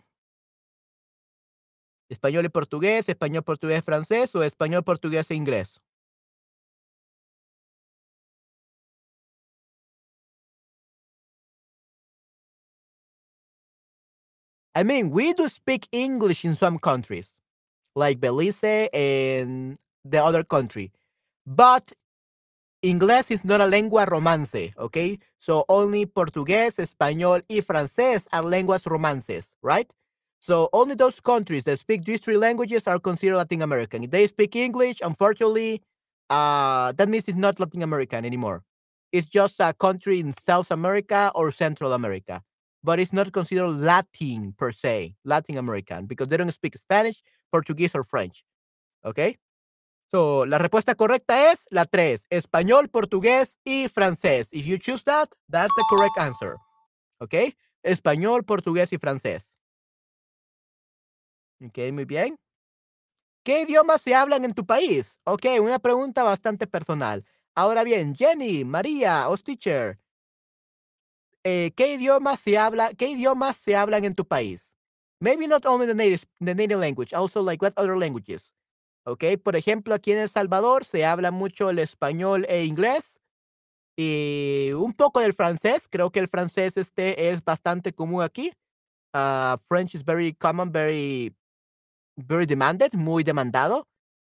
[2.09, 5.81] Español y portugués, español, portugués, francés o español, portugués e inglés.
[14.75, 17.29] I mean, we do speak English in some countries,
[17.95, 20.91] like Belize and the other country,
[21.47, 21.93] but
[22.81, 25.17] English is not a lengua romance, okay?
[25.39, 29.91] So only Portuguese, Español, y Francés are lenguas romances, right?
[30.39, 34.03] So only those countries that speak these three languages are considered Latin American.
[34.03, 35.81] If they speak English, unfortunately,
[36.29, 38.63] uh, that means it's not Latin American anymore.
[39.11, 42.43] It's just a country in South America or Central America
[42.85, 47.95] but it's not considered Latin per se, Latin American, because they don't speak Spanish, Portuguese,
[47.95, 48.45] or French.
[49.03, 49.37] ¿Ok?
[50.11, 54.47] So, la respuesta correcta es la 3, español, portugués y francés.
[54.51, 56.55] If you choose that, that's the correct answer.
[57.19, 57.33] ¿Ok?
[57.83, 59.53] Español, portugués y francés.
[61.61, 62.37] Ok, muy bien.
[63.43, 65.19] ¿Qué idiomas se hablan en tu país?
[65.23, 67.23] Ok, una pregunta bastante personal.
[67.53, 69.99] Ahora bien, Jenny, María, os teacher,
[71.43, 74.75] eh, ¿qué idiomas se habla, qué idiomas se hablan en tu país?
[75.19, 78.53] Maybe not only the native language, also like what other languages.
[79.07, 83.19] Okay, por ejemplo, aquí en El Salvador se habla mucho el español e inglés
[83.95, 85.87] y un poco del francés.
[85.89, 88.51] Creo que el francés este es bastante común aquí.
[89.13, 91.35] Uh, French is very common, very,
[92.17, 93.87] very demanded, muy demandado.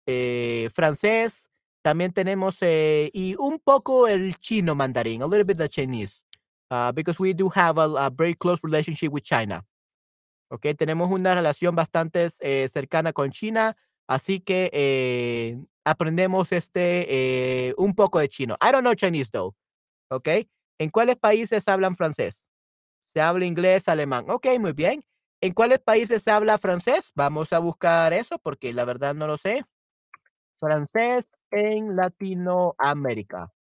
[0.07, 1.49] Eh, francés,
[1.83, 6.25] también tenemos eh, y un poco el chino mandarín, a little bit of Chinese.
[6.71, 9.65] Uh, because we do have a, a, very close relationship with China.
[10.51, 13.77] Okay, tenemos una relación bastante eh, cercana con China,
[14.07, 18.57] así que eh, aprendemos este eh, un poco de chino.
[18.61, 19.55] I don't know Chinese though.
[20.11, 20.49] Okay,
[20.79, 22.47] ¿en cuáles países hablan francés?
[23.15, 24.29] Se habla inglés, alemán.
[24.29, 25.01] Ok, muy bien.
[25.41, 27.13] ¿En cuáles países se habla francés?
[27.15, 29.65] Vamos a buscar eso porque la verdad no lo sé.
[30.59, 33.53] Francés en Latinoamérica.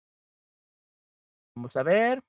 [1.55, 2.23] Vamos a ver.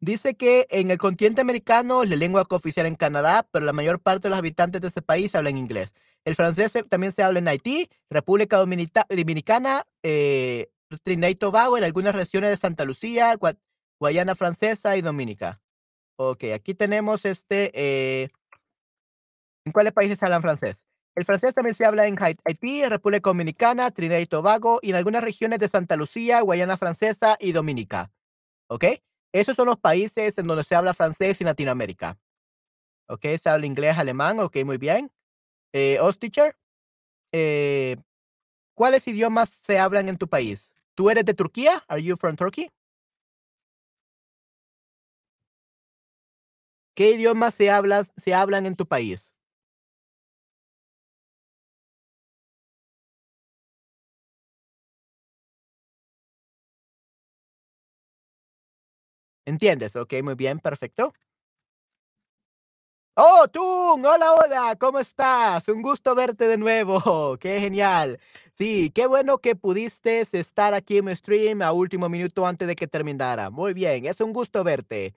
[0.00, 4.28] Dice que en el continente americano la lengua cooficial en Canadá, pero la mayor parte
[4.28, 5.92] de los habitantes de ese país hablan inglés.
[6.24, 10.68] El francés también se habla en Haití, República Dominicana, eh,
[11.02, 13.36] Trinidad y Tobago, en algunas regiones de Santa Lucía,
[13.98, 15.60] Guayana Francesa y Dominica.
[16.16, 17.70] Ok, aquí tenemos este.
[17.74, 18.28] Eh,
[19.64, 20.84] ¿En cuáles países se hablan francés?
[21.16, 25.24] El francés también se habla en Haití, República Dominicana, Trinidad y Tobago y en algunas
[25.24, 28.12] regiones de Santa Lucía, Guayana Francesa y Dominica.
[28.68, 28.84] ¿Ok?
[29.32, 32.18] Esos son los países en donde se habla francés en Latinoamérica.
[33.08, 33.26] ¿Ok?
[33.40, 35.10] Se habla inglés, alemán, ok, muy bien.
[35.72, 36.56] Eh, teacher,
[37.32, 37.96] eh,
[38.74, 40.74] ¿cuáles idiomas se hablan en tu país?
[40.94, 41.84] ¿Tú eres de Turquía?
[41.88, 42.70] Are you from Turkey?
[46.94, 49.32] ¿Qué idiomas se, hablas, se hablan en tu país?
[59.48, 59.96] ¿Entiendes?
[59.96, 61.14] Ok, muy bien, perfecto.
[63.16, 65.66] Oh, tú, hola, hola, ¿cómo estás?
[65.68, 68.20] Un gusto verte de nuevo, qué genial.
[68.52, 72.76] Sí, qué bueno que pudiste estar aquí en mi stream a último minuto antes de
[72.76, 73.48] que terminara.
[73.48, 75.14] Muy bien, es un gusto verte.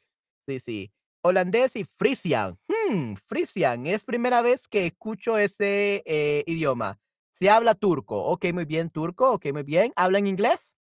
[0.48, 0.92] Sí, sí.
[1.24, 2.58] Holandés y frisian.
[2.70, 7.00] Hmm, frisian, es primera vez que escucho ese eh, idioma.
[7.34, 8.24] Se habla turco.
[8.24, 9.34] Ok, muy bien, turco.
[9.34, 9.92] Ok, muy bien.
[9.98, 10.78] ¿Hablan inglés?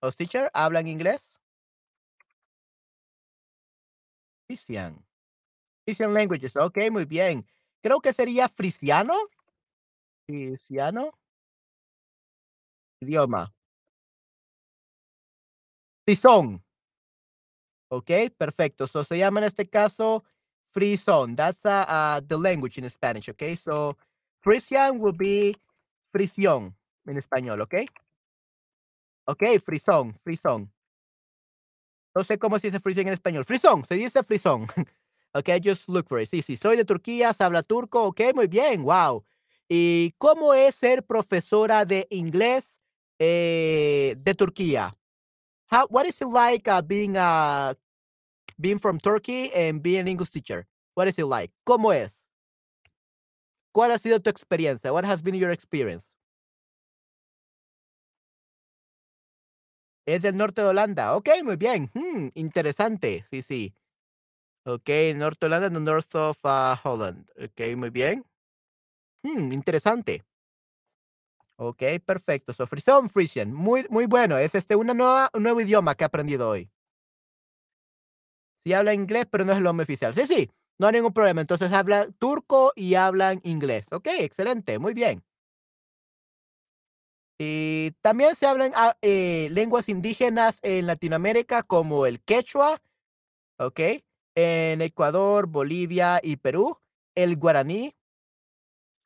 [0.00, 1.39] ¿Los teacher hablan inglés?
[4.50, 4.98] Frisian.
[5.84, 7.46] Frisian languages, okey, muy bien.
[7.82, 9.14] Creo que sería frisiano.
[10.28, 11.12] Frisiano.
[13.02, 13.52] Idioma.
[16.06, 16.62] Frisón.
[17.92, 18.86] Okey, perfecto.
[18.86, 20.22] So, se llama en este caso
[20.72, 21.34] frisón.
[21.34, 23.56] That's, uh, uh, the language in Spanish, okay?
[23.56, 23.96] So,
[24.40, 25.56] Frisian will be
[26.12, 26.76] frisión
[27.06, 27.86] en español, ¿okey?
[29.28, 30.72] Okey, frisón, frisón.
[32.14, 33.44] No sé cómo se dice freezing en español.
[33.44, 34.66] Frisón, se dice frisón.
[35.32, 36.28] Okay, just look for it.
[36.28, 38.02] Sí, sí, soy de Turquía, se habla turco.
[38.02, 39.24] Ok, muy bien, wow.
[39.68, 42.80] ¿Y cómo es ser profesora de inglés
[43.20, 44.96] eh, de Turquía?
[45.70, 47.74] How, what is it like uh, being uh,
[48.58, 50.66] being from Turkey and being an English teacher?
[50.96, 51.52] What is it like?
[51.64, 52.28] ¿Cómo es?
[53.72, 54.92] ¿Cuál ha sido tu experiencia?
[54.92, 56.12] What has been your experience?
[60.14, 61.14] Es del norte de Holanda.
[61.14, 61.88] Ok, muy bien.
[61.94, 63.24] Hmm, interesante.
[63.30, 63.74] Sí, sí.
[64.64, 67.28] Ok, North Holanda, the north of uh, Holland.
[67.40, 68.24] Ok, muy bien.
[69.22, 70.24] Hmm, interesante.
[71.56, 72.52] Ok, perfecto.
[72.52, 73.52] So, Frisian, Frisian.
[73.52, 74.36] Muy, muy bueno.
[74.36, 76.68] Es este un nuevo idioma que he aprendido hoy.
[78.64, 80.12] Sí habla inglés, pero no es el nombre oficial.
[80.14, 81.40] Sí, sí, no hay ningún problema.
[81.40, 83.86] Entonces habla turco y hablan inglés.
[83.92, 85.22] Ok, excelente, muy bien.
[87.42, 92.82] Y también se hablan ah, eh, lenguas indígenas en Latinoamérica como el quechua,
[93.58, 93.80] ¿ok?
[94.34, 96.76] En Ecuador, Bolivia y Perú,
[97.14, 97.96] el guaraní,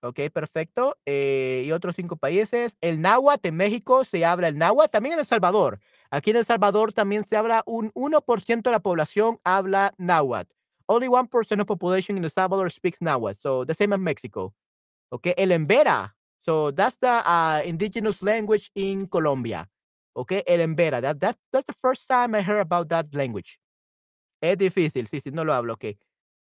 [0.02, 0.18] ¿ok?
[0.32, 0.98] Perfecto.
[1.06, 2.76] Eh, y otros cinco países.
[2.80, 5.78] El náhuatl en México se habla el náhuatl, también en El Salvador.
[6.10, 10.50] Aquí en El Salvador también se habla un 1% de la población habla náhuatl.
[10.86, 13.38] Only 1% of population in El Salvador speaks náhuatl.
[13.38, 14.56] So the same as Mexico.
[15.10, 16.16] Okay, el embera.
[16.44, 19.66] So that's the uh, indigenous language in Colombia.
[20.14, 21.00] Okay, el embera.
[21.00, 23.58] That, that, that's the first time I heard about that language.
[24.40, 25.96] Es difícil, sí, sí, no lo hablo, ok.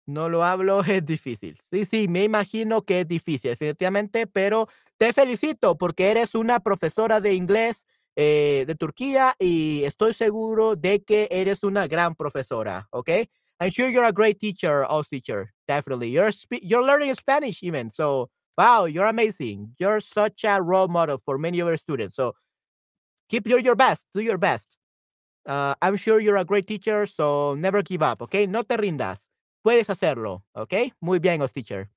[0.07, 1.59] No lo hablo, es difícil.
[1.71, 4.67] Sí, sí, me imagino que es difícil, definitivamente, pero
[4.97, 7.85] te felicito porque eres una profesora de inglés
[8.15, 13.09] eh, de Turquía y estoy seguro de que eres una gran profesora, ¿ok?
[13.59, 16.11] I'm sure you're a great teacher, all teacher, definitely.
[16.11, 18.29] You're you're learning Spanish even, so
[18.61, 19.73] wow, you're amazing.
[19.79, 22.15] You're such a role model for many of your students.
[22.15, 22.33] So
[23.29, 24.77] keep your your best, do your best.
[25.47, 28.45] Uh, I'm sure you're a great teacher, so never give up, okay?
[28.45, 29.25] No te rindas.
[29.65, 30.93] Puedes hacerlo, okay?
[31.01, 31.89] Muy bien, os teacher.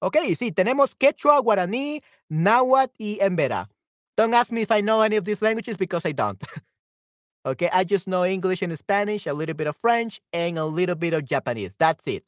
[0.00, 3.68] Ok, sí, tenemos quechua, guaraní, náhuatl y embera.
[4.16, 6.40] Don't ask me if I know any of these languages because I don't.
[7.46, 10.96] okay, I just know English and Spanish, a little bit of French, and a little
[10.96, 11.74] bit of Japanese.
[11.78, 12.24] That's it.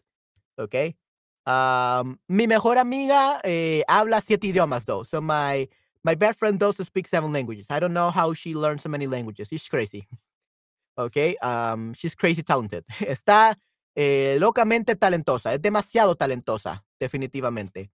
[0.59, 0.95] Okay.
[1.49, 5.03] Um, mi mejor amiga eh, habla siete idiomas, though.
[5.05, 5.67] So my
[6.05, 7.67] my best friend does speak seven languages.
[7.71, 9.49] I don't know how she learned so many languages.
[9.49, 10.07] She's crazy.
[10.99, 12.85] Okay, um, she's crazy talented.
[12.99, 13.57] Está
[13.95, 15.55] eh, locamente talentosa.
[15.55, 17.93] Es demasiado talentosa, definitivamente.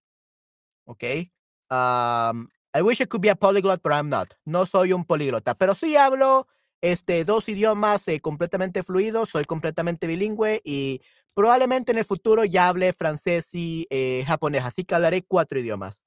[0.86, 1.30] Okay.
[1.70, 4.32] Um, I wish I could be a polyglot, but I'm not.
[4.46, 6.46] No soy un políglota, pero sí hablo
[6.80, 11.00] este, dos idiomas eh, completamente fluidos, soy completamente bilingüe y
[11.34, 16.04] probablemente en el futuro ya hable francés y eh, japonés, así que hablaré cuatro idiomas.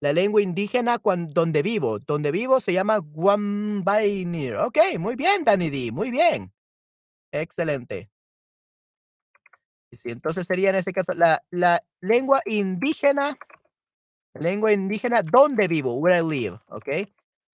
[0.00, 1.98] La lengua indígena donde vivo.
[1.98, 4.56] Donde vivo se llama Guambainir.
[4.56, 5.92] Ok, muy bien, Danny D.
[5.92, 6.52] Muy bien.
[7.32, 8.10] Excelente.
[10.04, 13.36] Entonces sería en ese caso la, la lengua indígena.
[14.34, 17.08] Lengua indígena donde vivo, where I live, ¿ok?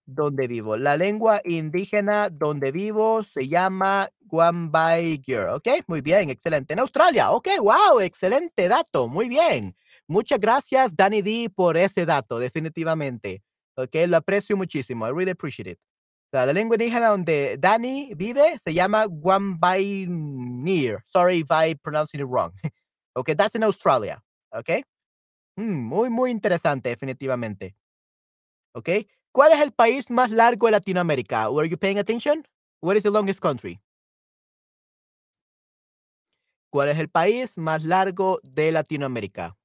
[0.05, 0.75] Donde vivo.
[0.75, 5.67] La lengua indígena donde vivo se llama Guambaigir, ¿ok?
[5.87, 6.71] Muy bien, excelente.
[6.71, 9.75] En Australia, ok, wow, excelente dato, muy bien.
[10.07, 13.43] Muchas gracias, Danny D, por ese dato, definitivamente.
[13.75, 15.05] Ok, lo aprecio muchísimo.
[15.05, 15.79] I really appreciate it.
[16.31, 21.03] La, la lengua indígena donde Dani vive se llama Guambainir.
[21.07, 22.53] Sorry if I pronounced it wrong.
[23.15, 24.23] okay, that's in Australia.
[24.53, 24.83] Okay.
[25.57, 27.75] Mm, muy, muy interesante, definitivamente.
[28.73, 29.09] Okay.
[29.33, 31.49] ¿Cuál es el país más largo de Latinoamérica?
[31.49, 32.45] Were you paying attention?
[32.81, 33.81] What is the longest country?
[36.71, 39.57] ¿Cuál es el país más largo de Latinoamérica?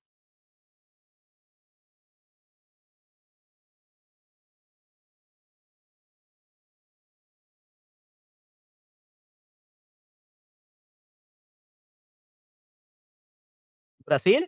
[14.07, 14.47] Brasil?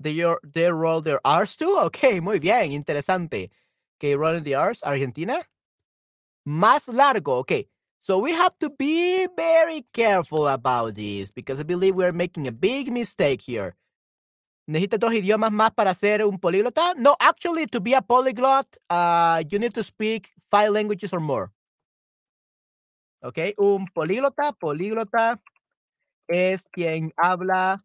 [0.00, 0.20] They,
[0.70, 1.78] roll their R's too?
[1.80, 3.50] Ok, muy bien, interesante.
[3.98, 4.82] Okay, rolling the R's.
[4.82, 5.42] Argentina?
[6.46, 7.52] Más largo, ok.
[8.04, 12.52] So we have to be very careful about this because I believe we're making a
[12.52, 13.76] big mistake here.
[14.68, 16.92] ¿Necesitas dos idiomas más para ser un políglota?
[16.98, 21.50] No, actually, to be a polyglot, uh, you need to speak five languages or more.
[23.22, 25.40] Ok, un políglota, políglota
[26.28, 27.82] es quien habla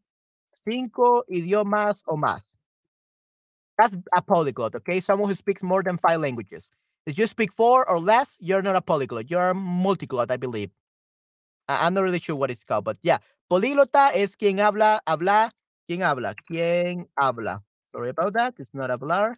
[0.51, 2.57] cinco idiomas o más.
[3.77, 4.99] That's a polyglot, okay?
[4.99, 6.69] Someone who speaks more than five languages.
[7.09, 9.31] If you speak four or less, you're not a polyglot.
[9.31, 10.69] You're a multiglot, I believe.
[11.67, 13.19] I- am not really sure what it's called, but yeah.
[13.51, 15.51] Políglota es quien habla, habla,
[15.87, 17.63] quien habla, quien habla.
[17.93, 18.55] Sorry about that.
[18.59, 19.37] It's not hablar.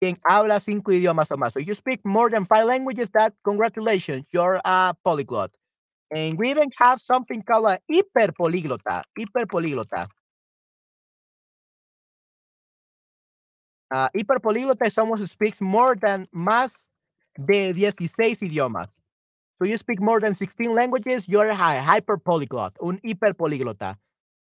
[0.00, 1.52] Quien habla cinco idiomas o más.
[1.54, 5.50] So if you speak more than five languages, that congratulations, you're a polyglot.
[6.12, 9.04] And we even have something called a hiperpolíglota.
[9.18, 10.08] Hiperpolíglota.
[13.90, 16.72] Uh, hiperpolíglota is someone who speaks more than más
[17.38, 19.00] de 16 idiomas.
[19.58, 23.96] So you speak more than 16 languages, you're a hyperpolyglot, un hiperpolíglota.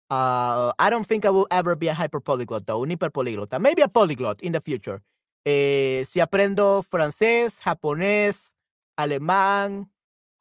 [0.10, 3.60] Uh, I don't think I will ever be a hyperpolyglot, though, un hiperpolíglota.
[3.60, 5.02] Maybe a polyglot in the future.
[5.46, 8.56] Eh, si aprendo francés, japonés,
[8.98, 9.90] alemán,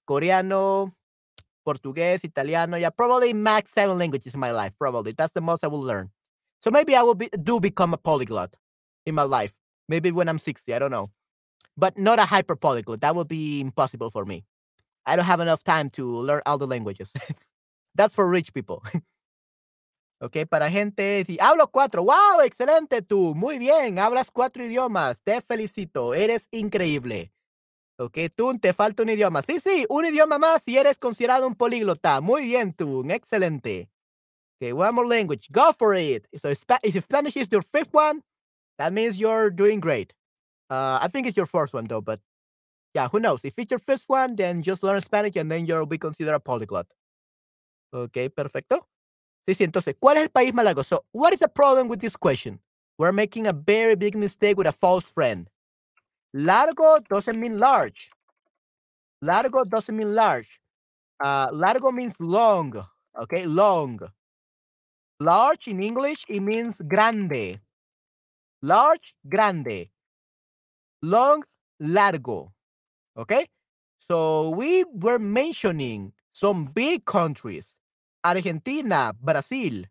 [0.07, 0.95] coreano,
[1.67, 4.73] portugués, italiano, yeah, probably max seven languages in my life.
[4.79, 6.11] Probably that's the most I will learn.
[6.61, 8.57] So maybe I will be, do become a polyglot
[9.07, 9.53] in my life.
[9.89, 11.11] Maybe when I'm 60, I don't know.
[11.77, 13.01] But not a hyper polyglot.
[13.01, 14.45] That would be impossible for me.
[15.07, 17.13] I don't have enough time to learn all the languages.
[17.95, 18.83] That's for rich people.
[20.21, 25.41] ok, para gente, si hablo cuatro, wow, excelente tú, muy bien, hablas cuatro idiomas, te
[25.43, 27.33] felicito, eres increíble.
[27.97, 29.43] Ok, tú te falta un idioma.
[29.43, 32.21] Sí, sí, un idioma más y eres considerado un políglota.
[32.21, 33.89] Muy bien tú, excelente.
[34.57, 36.27] Okay, one more language, go for it.
[36.41, 38.23] So Spanish is your fifth one,
[38.79, 40.13] that means you're doing great.
[40.71, 42.21] Uh, I think it's your first one though, but
[42.95, 43.41] yeah, who knows?
[43.45, 46.41] If it's your first one, then just learn Spanish and then you'll be considered a
[46.41, 46.87] polyglot.
[47.93, 48.87] Ok, perfecto.
[49.47, 50.83] Sí, sí, entonces, ¿cuál es el país más largo?
[50.83, 52.61] So, what is the problem with this question?
[52.99, 55.49] We're making a very big mistake with a false friend.
[56.33, 58.11] Largo doesn't mean large.
[59.21, 60.61] Largo doesn't mean large.
[61.23, 62.85] Uh, largo means long.
[63.21, 64.01] Okay, long.
[65.21, 67.61] Large in English, it means grande.
[68.65, 69.91] Large, grande.
[71.03, 71.45] Long,
[71.81, 72.55] largo.
[73.15, 73.47] Okay?
[74.09, 77.75] So we were mentioning some big countries.
[78.25, 79.85] Argentina, Brazil.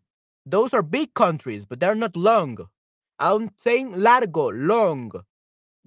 [0.44, 2.58] Those are big countries, but they're not long.
[3.20, 5.12] I'm saying largo, long.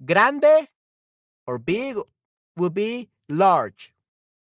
[0.02, 0.66] Grande
[1.46, 1.98] or big
[2.56, 3.92] will be large.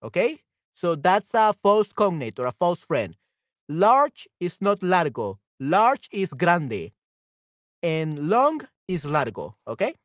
[0.02, 0.40] Okay?
[0.74, 3.16] So that's a false cognate or a false friend.
[3.70, 5.40] Large is not largo.
[5.60, 6.92] Large is grande.
[7.82, 9.58] And long is largo.
[9.66, 9.96] Okay?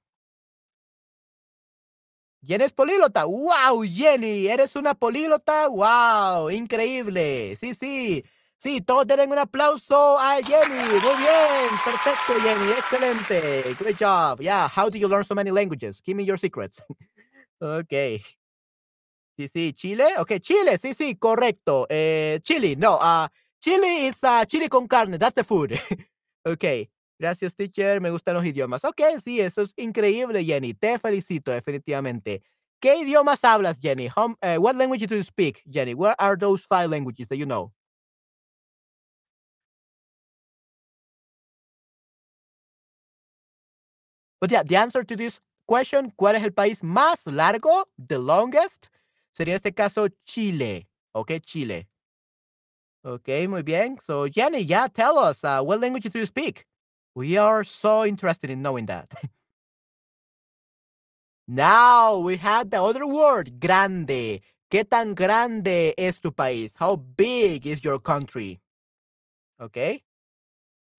[2.46, 3.24] Jenny es políglota.
[3.24, 4.46] ¡Wow, Jenny!
[4.46, 5.68] ¿Eres una políglota?
[5.68, 6.50] ¡Wow!
[6.50, 7.56] Increíble.
[7.56, 8.24] Sí, sí.
[8.58, 11.00] Sí, todos tienen un aplauso a Jenny.
[11.00, 11.70] Muy bien.
[11.84, 12.72] Perfecto, Jenny.
[12.72, 13.74] Excelente.
[13.78, 14.40] Great job.
[14.40, 14.68] Yeah.
[14.68, 16.00] How did you learn so many languages?
[16.04, 16.82] Give me your secrets.
[17.60, 18.22] ok.
[19.36, 19.72] Sí, sí.
[19.74, 20.06] Chile.
[20.18, 20.78] Ok, Chile.
[20.78, 21.16] Sí, sí.
[21.16, 21.86] Correcto.
[21.90, 22.76] Eh, Chile.
[22.76, 22.96] No.
[22.96, 23.28] Uh,
[23.60, 25.18] Chile is uh, chile con carne.
[25.18, 25.72] That's the food.
[26.46, 26.88] ok.
[27.18, 28.00] Gracias, teacher.
[28.00, 28.84] Me gustan los idiomas.
[28.84, 30.74] Ok, sí, eso es increíble, Jenny.
[30.74, 32.42] Te felicito, definitivamente.
[32.80, 34.08] ¿Qué idiomas hablas, Jenny?
[34.16, 35.94] Uh, what language do you speak, Jenny?
[35.94, 37.72] What are those five languages that you know?
[44.40, 47.86] But yeah, the answer to this question, ¿cuál es el país más largo?
[47.98, 48.88] The longest.
[49.32, 50.88] Sería en este caso Chile.
[51.12, 51.88] Ok, Chile.
[53.04, 53.98] Ok, muy bien.
[54.02, 56.65] So, Jenny, yeah, tell us, uh, what languages do you speak?
[57.16, 59.14] We are so interested in knowing that.
[61.48, 64.42] now we had the other word, grande.
[64.70, 66.74] ¿Qué tan grande es tu país?
[66.76, 68.60] How big is your country?
[69.58, 70.04] Okay.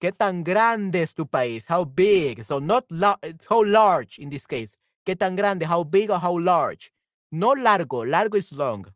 [0.01, 1.65] ¿Qué tan grande es tu país?
[1.67, 2.43] How big?
[2.43, 4.75] So not la how large in this case.
[5.05, 5.67] ¿Qué tan grande?
[5.67, 6.91] How big or how large?
[7.31, 8.87] No largo, largo is long.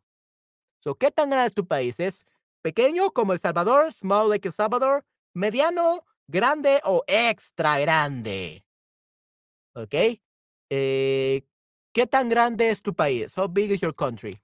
[0.80, 2.00] So, ¿qué tan grande es tu país?
[2.00, 2.24] ¿Es
[2.62, 5.04] pequeño como El Salvador, small like El Salvador,
[5.34, 8.64] mediano, grande o extra grande?
[9.74, 9.94] ¿Ok?
[10.70, 11.42] Eh,
[11.92, 13.36] ¿Qué tan grande es tu país?
[13.36, 14.40] How big is your country?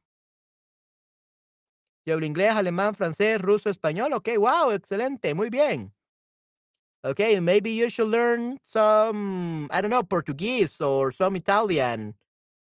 [2.07, 4.13] Yo hablo inglés, alemán, francés, ruso, español.
[4.13, 5.93] Ok, wow, excelente, muy bien.
[7.05, 12.15] Okay, maybe you should learn some, I don't know, Portuguese or some Italian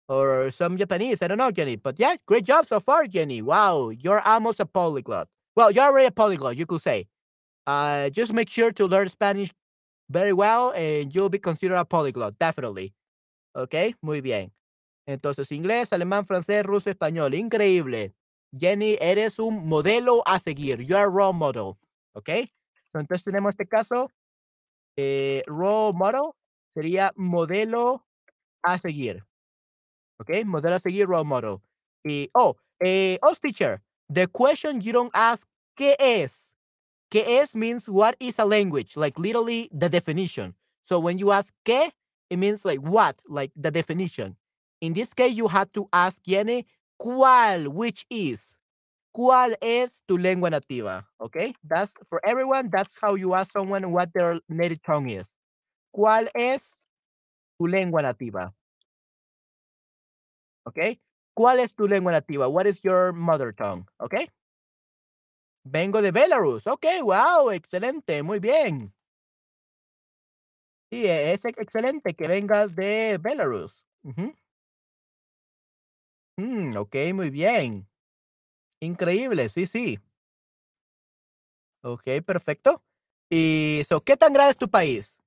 [0.08, 1.22] or some Japanese.
[1.22, 1.78] I don't know, Jenny.
[1.78, 3.42] But yeah, great job so far, Jenny.
[3.42, 5.28] Wow, you're almost a polyglot.
[5.56, 7.08] Well, you're already a polyglot, you could say.
[7.68, 9.52] Uh, just make sure to learn Spanish
[10.10, 12.94] very well and you'll be considered a polyglot, definitely.
[13.56, 14.52] Okay, muy bien.
[15.08, 17.34] Entonces, inglés, alemán, francés, ruso, español.
[17.34, 18.14] Increíble.
[18.58, 20.82] Jenny, eres un modelo a seguir.
[20.82, 21.78] You're a role model.
[22.16, 22.50] Okay.
[22.94, 24.10] Entonces tenemos este caso.
[24.98, 26.32] Eh, role model
[26.74, 28.06] sería modelo
[28.64, 29.24] a seguir.
[30.20, 31.62] Okay, modelo a seguir, role model.
[32.04, 35.46] Y, oh, eh, oh, teacher, the question you don't ask,
[35.76, 36.45] ¿qué es?
[37.12, 38.98] ¿Qué es means what is a language?
[38.98, 40.56] Like literally the definition.
[40.84, 41.92] So when you ask ¿qué?
[42.30, 43.22] It means like what?
[43.28, 44.36] Like the definition.
[44.82, 46.66] In this case, you have to ask Jenny,
[47.02, 47.68] ¿cuál?
[47.68, 48.58] Which is?
[49.16, 51.06] ¿Cuál es tu lengua nativa?
[51.22, 52.70] Okay, that's for everyone.
[52.70, 55.30] That's how you ask someone what their native tongue is.
[55.96, 56.82] ¿Cuál es
[57.58, 58.54] tu lengua nativa?
[60.68, 61.00] Okay,
[61.38, 62.52] ¿cuál es tu lengua nativa?
[62.52, 63.88] What is your mother tongue?
[64.04, 64.28] Okay.
[65.68, 66.68] Vengo de Belarus.
[66.68, 68.94] Okay, wow, excelente, muy bien.
[70.92, 73.84] Sí, es excelente que vengas de Belarus.
[76.38, 77.88] Mm, ok, muy bien.
[78.82, 80.00] Increíble, sí, sí.
[81.84, 82.84] Ok, perfecto.
[83.30, 85.20] Y, so, ¿qué tan grande es tu país?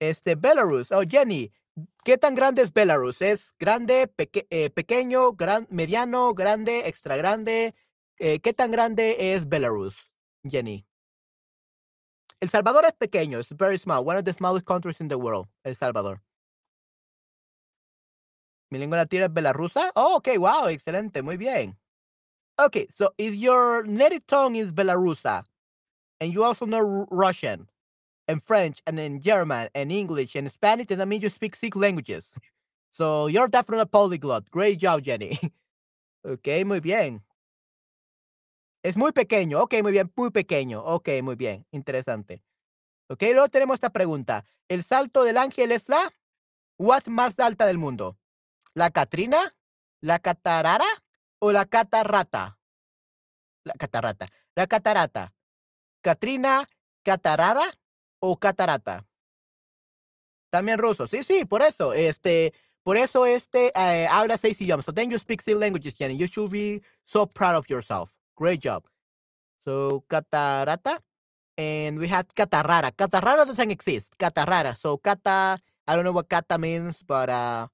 [0.00, 0.90] Este, Belarus.
[0.92, 1.52] Oh, Jenny,
[2.04, 3.22] ¿qué tan grande es Belarus?
[3.22, 4.10] ¿Es grande,
[4.50, 7.74] eh, pequeño, gran, mediano, grande, extra grande?
[8.18, 9.96] Eh, ¿Qué tan grande es Belarus,
[10.44, 10.86] Jenny?
[12.40, 15.48] El Salvador es pequeño, es very small, one of the smallest countries in the world,
[15.64, 16.20] El Salvador.
[18.70, 19.92] Mi lengua nativa es belarusa.
[19.94, 21.76] Oh, okay, wow, excelente, muy bien.
[22.58, 25.44] Okay, so if your native tongue is Belarusa,
[26.20, 27.68] and you also know Russian,
[28.28, 31.76] and French, and then German, and English, and Spanish, then that means you speak six
[31.76, 32.32] languages.
[32.90, 34.50] So you're definitely a polyglot.
[34.50, 35.38] Great job, Jenny.
[36.26, 37.22] okay, muy bien.
[38.82, 39.62] Es muy pequeño.
[39.62, 40.82] Ok, muy bien, muy pequeño.
[40.82, 41.66] Ok, muy bien.
[41.70, 42.42] Interesante.
[43.08, 44.44] Ok, luego tenemos esta pregunta.
[44.68, 46.12] ¿El salto del ángel es la
[46.78, 48.18] what más alta del mundo?
[48.74, 49.54] ¿La Catrina?
[50.00, 50.86] ¿La Catarara?
[51.38, 52.58] ¿O la Catarrata?
[53.64, 54.28] La Catarrata.
[54.54, 55.32] La Catarata.
[56.00, 56.66] ¿Catrina,
[57.04, 57.78] Catarara
[58.18, 59.06] o Catarata?
[60.50, 61.06] También ruso.
[61.06, 61.92] Sí, sí, por eso.
[61.92, 62.52] Este,
[62.82, 64.84] por eso este eh, habla seis idiomas.
[64.84, 66.16] So then you speak six languages, Jenny.
[66.16, 68.10] You should be so proud of yourself.
[68.36, 68.84] Great job.
[69.64, 70.98] So Catarata.
[71.58, 72.92] And we had Catarrara.
[72.92, 74.16] Catarrara doesn't exist.
[74.18, 74.76] Catarrara.
[74.76, 77.68] So Cata, I don't know what Cata means, but uh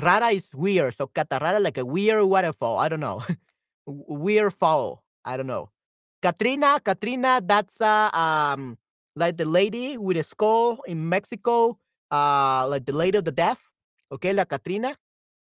[0.00, 0.96] Rara is weird.
[0.96, 2.78] So Catarrara, like a weird waterfall.
[2.78, 3.22] I don't know.
[3.86, 5.04] weird fall.
[5.24, 5.70] I don't know.
[6.22, 8.78] Katrina, Katrina, that's uh, um
[9.16, 11.78] like the lady with a skull in Mexico,
[12.10, 13.70] uh like the lady of the deaf.
[14.10, 14.96] Okay, la Katrina.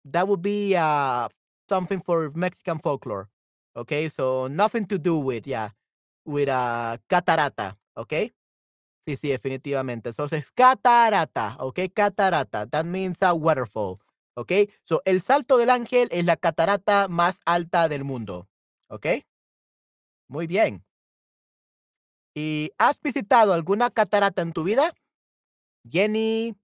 [0.05, 1.29] That would be uh
[1.69, 3.29] something for Mexican folklore.
[3.80, 5.69] Okay, so nothing to do with yeah,
[6.25, 8.34] with uh catarata, okay?
[8.99, 10.09] Sí, sí, definitivamente.
[10.09, 12.65] Entonces, catarata, okay, catarata.
[12.67, 13.99] That means a waterfall.
[14.36, 14.51] ¿Ok?
[14.84, 18.49] So, el salto del ángel es la catarata más alta del mundo.
[18.89, 19.07] ¿Ok?
[20.27, 20.86] Muy bien.
[22.36, 24.93] ¿Y has visitado alguna catarata en tu vida?
[25.89, 26.55] Jenny,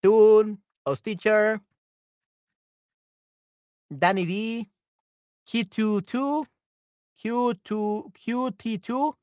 [0.00, 0.62] Toon,
[1.02, 1.60] Teacher,
[3.90, 4.70] Danny D,
[5.46, 6.46] Q22,
[7.18, 9.16] Q2, QT2,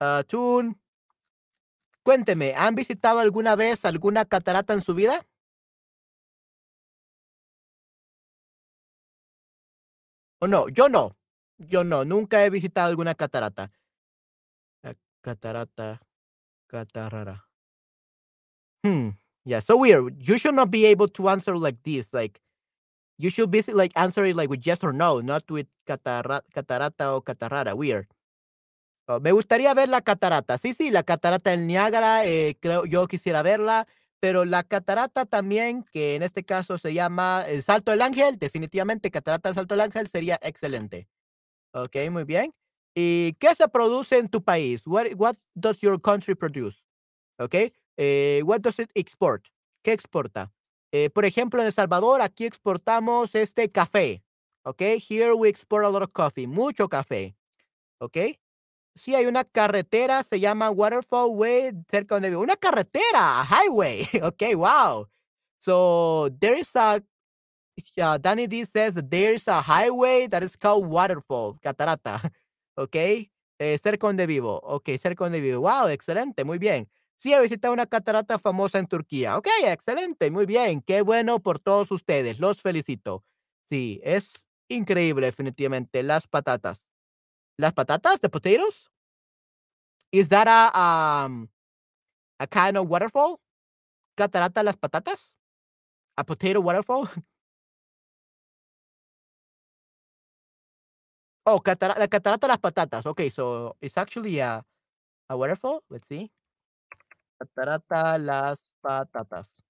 [0.00, 0.80] uh, Toon.
[2.02, 5.26] Cuénteme, ¿han visitado alguna vez alguna catarata en su vida?
[10.40, 11.16] O no, yo no.
[11.58, 13.72] Yo no, nunca he visitado alguna catarata.
[15.22, 16.00] Catarata,
[16.68, 17.48] catarara.
[18.84, 19.16] Hmm.
[19.44, 20.14] Yeah, so weird.
[20.20, 22.12] You should not be able to answer like this.
[22.12, 22.40] Like,
[23.18, 27.22] you should be like answering like with yes or no, not with catara catarata o
[27.22, 27.74] catarara.
[27.74, 28.08] Weird.
[29.08, 30.58] Oh, me gustaría ver la catarata.
[30.58, 33.86] Sí, sí, la catarata del Niágara, eh, creo yo quisiera verla.
[34.18, 39.10] Pero la catarata también, que en este caso se llama el Salto del Ángel, definitivamente
[39.10, 41.06] catarata del Salto del Ángel sería excelente.
[41.72, 42.50] Ok, muy bien.
[42.94, 44.82] ¿Y qué se produce en tu país?
[44.86, 46.82] What, what does your country produce?
[47.38, 47.54] Ok,
[47.98, 49.44] eh, what does it export?
[49.82, 50.50] ¿Qué exporta?
[50.92, 54.22] Eh, por ejemplo, en El Salvador, aquí exportamos este café.
[54.64, 57.36] Okay, here we export a lot of coffee, mucho café.
[58.00, 58.38] Okay.
[58.96, 62.42] Sí, hay una carretera, se llama Waterfall Way, cerca donde vivo.
[62.42, 64.06] Una carretera, a highway.
[64.22, 65.06] Okay, wow.
[65.60, 67.02] So there is a
[68.18, 72.20] Danny D says there's a highway that is called Waterfall, Catarata.
[72.78, 73.30] Okay.
[73.58, 74.60] Eh, cerca donde vivo.
[74.62, 75.62] Ok, cerca donde vivo.
[75.62, 76.86] Wow, excelente, muy bien.
[77.20, 79.36] Sí, he visitado una catarata famosa en Turquía.
[79.38, 80.82] Ok, excelente, muy bien.
[80.82, 82.38] Qué bueno por todos ustedes.
[82.38, 83.24] Los felicito.
[83.64, 86.02] Sí, es increíble, definitivamente.
[86.02, 86.86] Las patatas.
[87.58, 88.20] ¿Las patatas?
[88.20, 88.90] ¿The potatoes?
[90.12, 91.48] Is that a, um,
[92.40, 93.40] a kind of waterfall?
[94.16, 95.34] ¿Catarata las patatas?
[96.16, 97.08] A potato waterfall?
[101.48, 103.06] Oh, catara la catarata las patatas.
[103.06, 104.64] Okay, so it's actually a
[105.30, 105.82] a waterfall.
[105.90, 106.30] Let's see.
[107.38, 109.62] Catarata las patatas.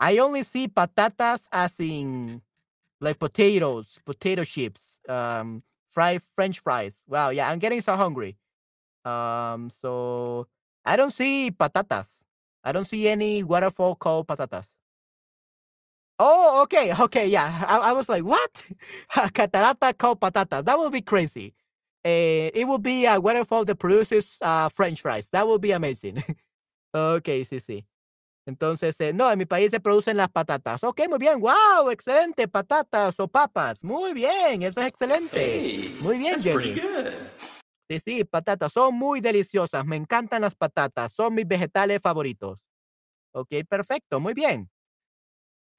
[0.00, 2.42] I only see patatas as in
[3.00, 5.62] like potatoes, potato chips, um,
[5.92, 6.94] fry French fries.
[7.08, 8.36] Wow, yeah, I'm getting so hungry.
[9.04, 10.48] Um, so
[10.84, 12.22] I don't see patatas.
[12.64, 14.66] I don't see any waterfall called patatas.
[16.24, 17.66] Oh, okay, okay, yeah.
[17.68, 18.62] I, I was like, what?
[19.34, 20.64] Catarata called patatas.
[20.64, 21.52] That would be crazy.
[22.04, 25.26] Eh, it would be a waterfall that produces uh, French fries.
[25.32, 26.22] That would be amazing.
[26.94, 27.84] okay, sí, sí.
[28.46, 30.84] Entonces, eh, no, en mi país se producen las patatas.
[30.84, 31.40] Ok, muy bien.
[31.40, 32.46] Wow, excelente.
[32.46, 33.82] Patatas o papas.
[33.82, 35.58] Muy bien, eso es excelente.
[35.58, 36.80] Hey, Muy bien, Jenny.
[37.90, 39.84] Sí, sí, patatas son muy deliciosas.
[39.84, 41.12] Me encantan las patatas.
[41.12, 42.60] Son mis vegetales favoritos.
[43.32, 44.20] Ok, perfecto.
[44.20, 44.71] Muy bien.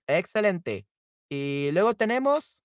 [0.07, 0.85] Excelente.
[1.29, 2.57] Y luego tenemos,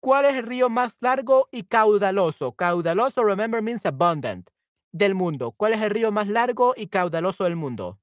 [0.00, 2.52] ¿cuál es el río más largo y caudaloso?
[2.52, 4.50] Caudaloso, remember, means abundant.
[4.92, 5.52] Del mundo.
[5.52, 8.00] ¿Cuál es el río más largo y caudaloso del mundo?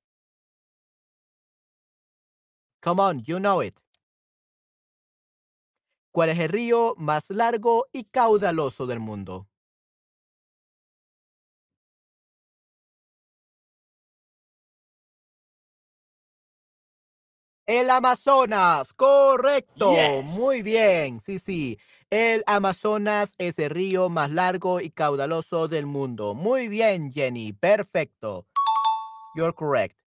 [2.81, 3.75] Come on, you know it.
[6.11, 9.47] ¿Cuál es el río más largo y caudaloso del mundo?
[17.71, 19.93] El Amazonas, correcto.
[19.93, 20.29] Yes.
[20.31, 21.79] Muy bien, sí, sí.
[22.09, 26.33] El Amazonas es el río más largo y caudaloso del mundo.
[26.33, 28.45] Muy bien, Jenny, perfecto.
[29.37, 29.97] You're correct.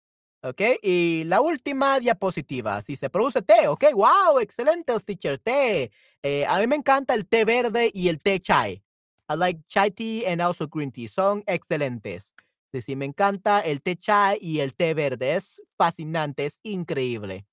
[0.43, 2.83] Ok, y la última diapositiva.
[2.83, 5.91] Si se produce té, ok, wow, excelente, teacher, té.
[6.23, 8.83] Eh, a mí me encanta el té verde y el té chai.
[9.31, 11.09] I like chai tea and also green tea.
[11.09, 12.31] Son excelentes.
[12.75, 15.37] Sí, sí, me encanta el té chai y el té verde.
[15.37, 17.47] Es fascinante, es increíble.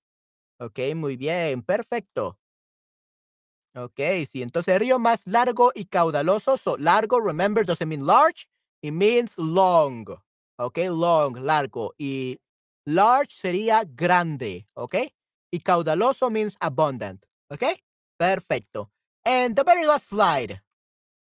[0.62, 2.38] Ok, muy bien, perfecto.
[3.74, 4.00] Ok,
[4.30, 6.56] sí, entonces río más largo y caudaloso.
[6.58, 8.48] So, largo, remember, doesn't mean large,
[8.84, 10.06] it means long.
[10.60, 11.96] Ok, long, largo.
[11.98, 12.40] Y
[12.86, 14.98] large sería grande, ok?
[15.52, 17.64] Y caudaloso means abundant, ok?
[18.20, 18.92] Perfecto.
[19.26, 20.62] And the very last slide.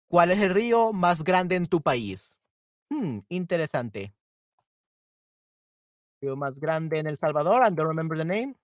[0.10, 2.36] ¿Cuál es el río más grande en tu país?
[2.90, 4.14] Hmm, interesante.
[6.22, 8.56] Río más grande en El Salvador, I don't remember the name.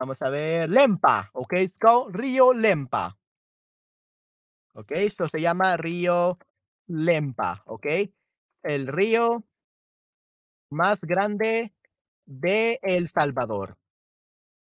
[0.00, 3.18] Vamos a ver, Lempa, ok, it's called Río Lempa.
[4.72, 6.38] Ok, esto se llama Río
[6.86, 7.86] Lempa, ok.
[8.62, 9.44] El río
[10.70, 11.74] más grande
[12.24, 13.76] de El Salvador.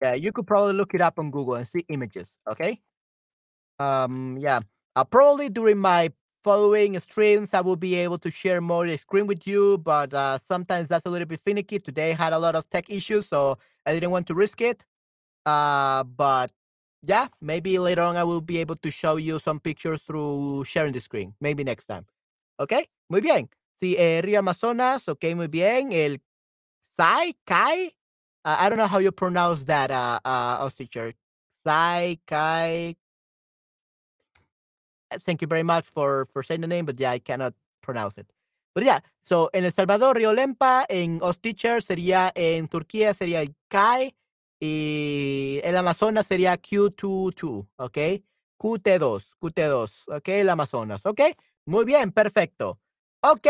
[0.01, 2.81] Yeah, you could probably look it up on Google and see images, okay?
[3.77, 4.61] Um, yeah,
[4.95, 6.11] uh, probably during my
[6.43, 10.39] following streams, I will be able to share more the screen with you, but uh,
[10.39, 11.77] sometimes that's a little bit finicky.
[11.77, 14.83] Today I had a lot of tech issues, so I didn't want to risk it.
[15.47, 16.51] Uh, but
[17.03, 20.91] yeah, maybe later on I will be able to show you some pictures through sharing
[20.91, 21.33] the screen.
[21.39, 22.05] Maybe next time.
[22.59, 23.47] Okay, muy bien.
[23.81, 25.93] Sí, eh, Río Amazonas, ok, muy bien.
[25.93, 26.17] El
[26.97, 27.91] Sai, Kai,
[28.43, 31.13] uh, I don't know how you pronounce that, uh, uh, Oz teacher.
[31.65, 32.95] Sai, Kai.
[35.11, 38.17] Uh, Thank you very much for, for saying the name, but yeah, I cannot pronounce
[38.17, 38.27] it.
[38.73, 43.41] But yeah, so en El Salvador, Río Lempa, en Oz teacher sería, en Turquía sería
[43.41, 44.11] el Kai,
[44.59, 47.97] y el Amazonas sería Q22, ¿ok?
[48.59, 50.27] QT2, QT2, ¿ok?
[50.29, 51.21] El Amazonas, ¿ok?
[51.65, 52.79] Muy bien, perfecto.
[53.21, 53.47] Ok,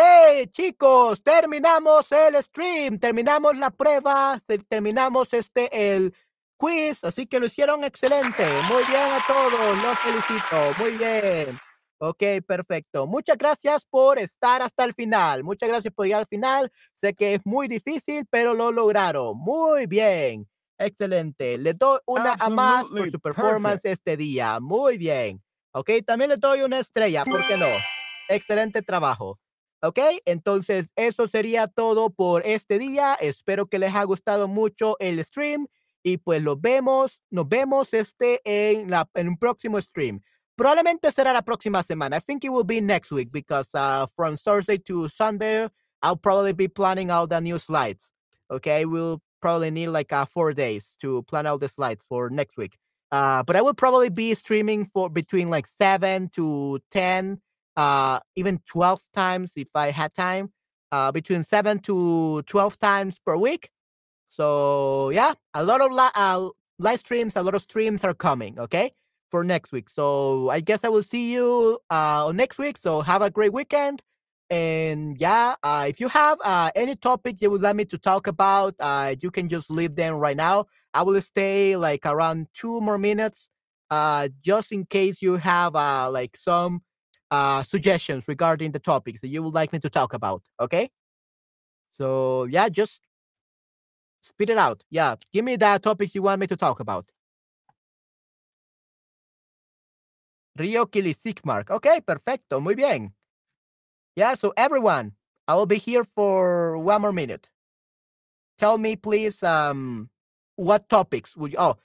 [0.51, 4.39] chicos, terminamos el stream, terminamos la prueba,
[4.70, 6.16] terminamos este, el
[6.58, 8.45] quiz, así que lo hicieron excelente.
[8.69, 11.60] Muy bien a todos, los felicito, muy bien.
[11.99, 13.07] Ok, perfecto.
[13.07, 15.44] Muchas gracias por estar hasta el final.
[15.44, 16.72] Muchas gracias por llegar al final.
[16.95, 19.38] Sé que es muy difícil, pero lo lograron.
[19.38, 20.48] Muy bien.
[20.78, 21.58] Excelente.
[21.58, 24.60] Le doy una a más por su performance este día.
[24.60, 25.41] Muy bien.
[25.72, 27.66] Ok, también le doy una estrella, ¿por qué no?
[28.30, 29.40] Excelente trabajo.
[29.82, 29.99] ¿Ok?
[30.26, 33.16] Entonces, eso sería todo por este día.
[33.20, 35.68] Espero que les haya gustado mucho el stream
[36.04, 40.22] y pues los vemos, nos vemos este en la en un próximo stream.
[40.56, 42.18] Probablemente será la próxima semana.
[42.18, 45.68] I think it will be next week because uh, from Thursday to Sunday,
[46.02, 48.12] I'll probably be planning out the new slides.
[48.49, 52.57] Okay, we'll probably need like uh, four days to plan out the slides for next
[52.57, 52.77] week.
[53.11, 57.39] Uh, but I will probably be streaming for between like seven to ten
[57.77, 60.51] uh, even 12 times if I had time,
[60.91, 63.69] uh, between seven to 12 times per week.
[64.30, 66.49] So yeah, a lot of li- uh,
[66.80, 68.59] live streams, a lot of streams are coming.
[68.59, 68.91] Okay,
[69.30, 69.89] for next week.
[69.89, 72.77] So I guess I will see you uh, next week.
[72.77, 74.01] So have a great weekend.
[74.49, 78.28] And yeah, uh, if you have uh, any topic you would like me to talk
[78.28, 80.65] about, uh, you can just leave them right now.
[80.94, 83.49] I will stay like around two more minutes,
[83.91, 86.82] uh, just in case you have uh, like some
[87.30, 90.44] uh, suggestions regarding the topics that you would like me to talk about.
[90.61, 90.90] Okay.
[91.91, 93.02] So yeah, just
[94.22, 94.84] spit it out.
[94.90, 97.06] Yeah, give me the topics you want me to talk about.
[100.56, 101.72] Rio Kilisikmark.
[101.72, 102.60] Okay, perfecto.
[102.60, 103.16] Muy bien.
[104.18, 105.11] Yeah, so everyone,
[105.48, 107.49] I will be here for one more minute.
[108.57, 110.10] Tell me, please, um,
[110.56, 111.60] what topics would you?
[111.60, 111.76] Oh,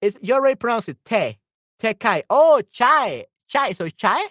[0.00, 0.98] is you already pronounced it?
[1.04, 1.38] Te,
[1.80, 2.22] te kai.
[2.30, 3.72] Oh, chai, chai.
[3.72, 4.24] So chai.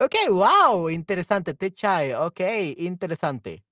[0.00, 1.56] Okay, wow, interesante.
[1.56, 2.12] Te chai.
[2.12, 3.62] Okay, interesante.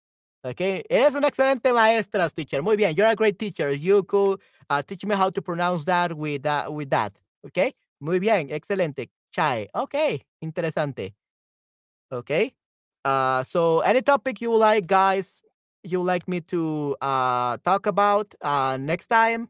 [0.45, 2.63] Okay, eres una excelente maestra, teacher.
[2.63, 3.73] Muy bien, you're a great teacher.
[3.73, 4.41] You could
[4.71, 6.69] uh, teach me how to pronounce that with that.
[6.69, 7.13] Uh, with that.
[7.49, 9.09] Okay, muy bien, excelente.
[9.33, 9.69] Chai.
[9.75, 11.15] Okay, interesante.
[12.13, 12.55] Okay.
[13.05, 15.43] Uh, so any topic you like, guys,
[15.83, 19.49] you like me to uh talk about uh next time.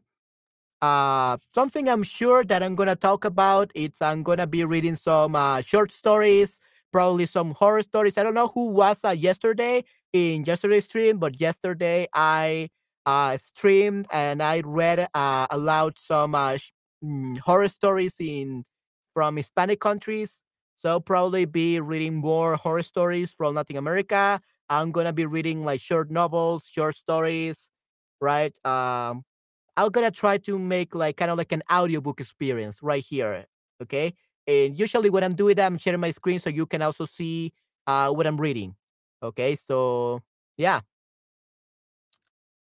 [0.81, 3.71] Uh, something I'm sure that I'm gonna talk about.
[3.75, 6.59] It's I'm gonna be reading some uh, short stories,
[6.91, 8.17] probably some horror stories.
[8.17, 9.83] I don't know who was uh, yesterday
[10.13, 12.69] in yesterday's stream, but yesterday I
[13.05, 16.57] uh, streamed and I read uh, aloud some uh,
[17.03, 18.65] mm, horror stories in
[19.13, 20.43] from Hispanic countries.
[20.81, 24.41] So I'll probably be reading more horror stories from Latin America.
[24.69, 27.69] I'm gonna be reading like short novels, short stories,
[28.19, 28.53] right?
[28.65, 29.23] Um,
[29.77, 33.45] I'm gonna try to make like kind of like an audiobook experience right here.
[33.81, 34.13] Okay.
[34.47, 37.53] And usually when I'm doing that, I'm sharing my screen so you can also see
[37.87, 38.75] uh, what I'm reading.
[39.23, 39.55] Okay.
[39.55, 40.21] So
[40.57, 40.81] yeah.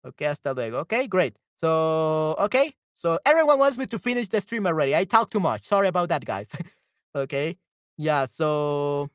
[0.06, 0.80] Okay, hasta luego.
[0.80, 1.38] Okay, great.
[1.60, 2.74] So okay.
[2.98, 4.96] So everyone wants me to finish the stream already.
[4.96, 5.68] I talk too much.
[5.68, 6.50] Sorry about that, guys.
[7.16, 7.58] okay.
[8.02, 9.10] Yeah, so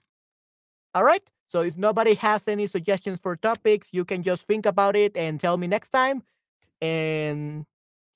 [0.95, 1.23] all right.
[1.49, 5.41] So if nobody has any suggestions for topics, you can just think about it and
[5.41, 6.23] tell me next time.
[6.81, 7.67] And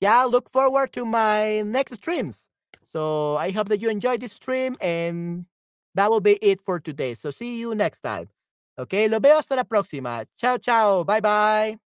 [0.01, 2.47] yeah, look forward to my next streams.
[2.87, 5.45] So I hope that you enjoyed this stream and
[5.95, 7.15] that will be it for today.
[7.15, 8.29] So see you next time.
[8.77, 10.25] Ok, lo veo hasta la próxima.
[10.37, 11.03] Chao, chao.
[11.03, 11.90] Bye, bye.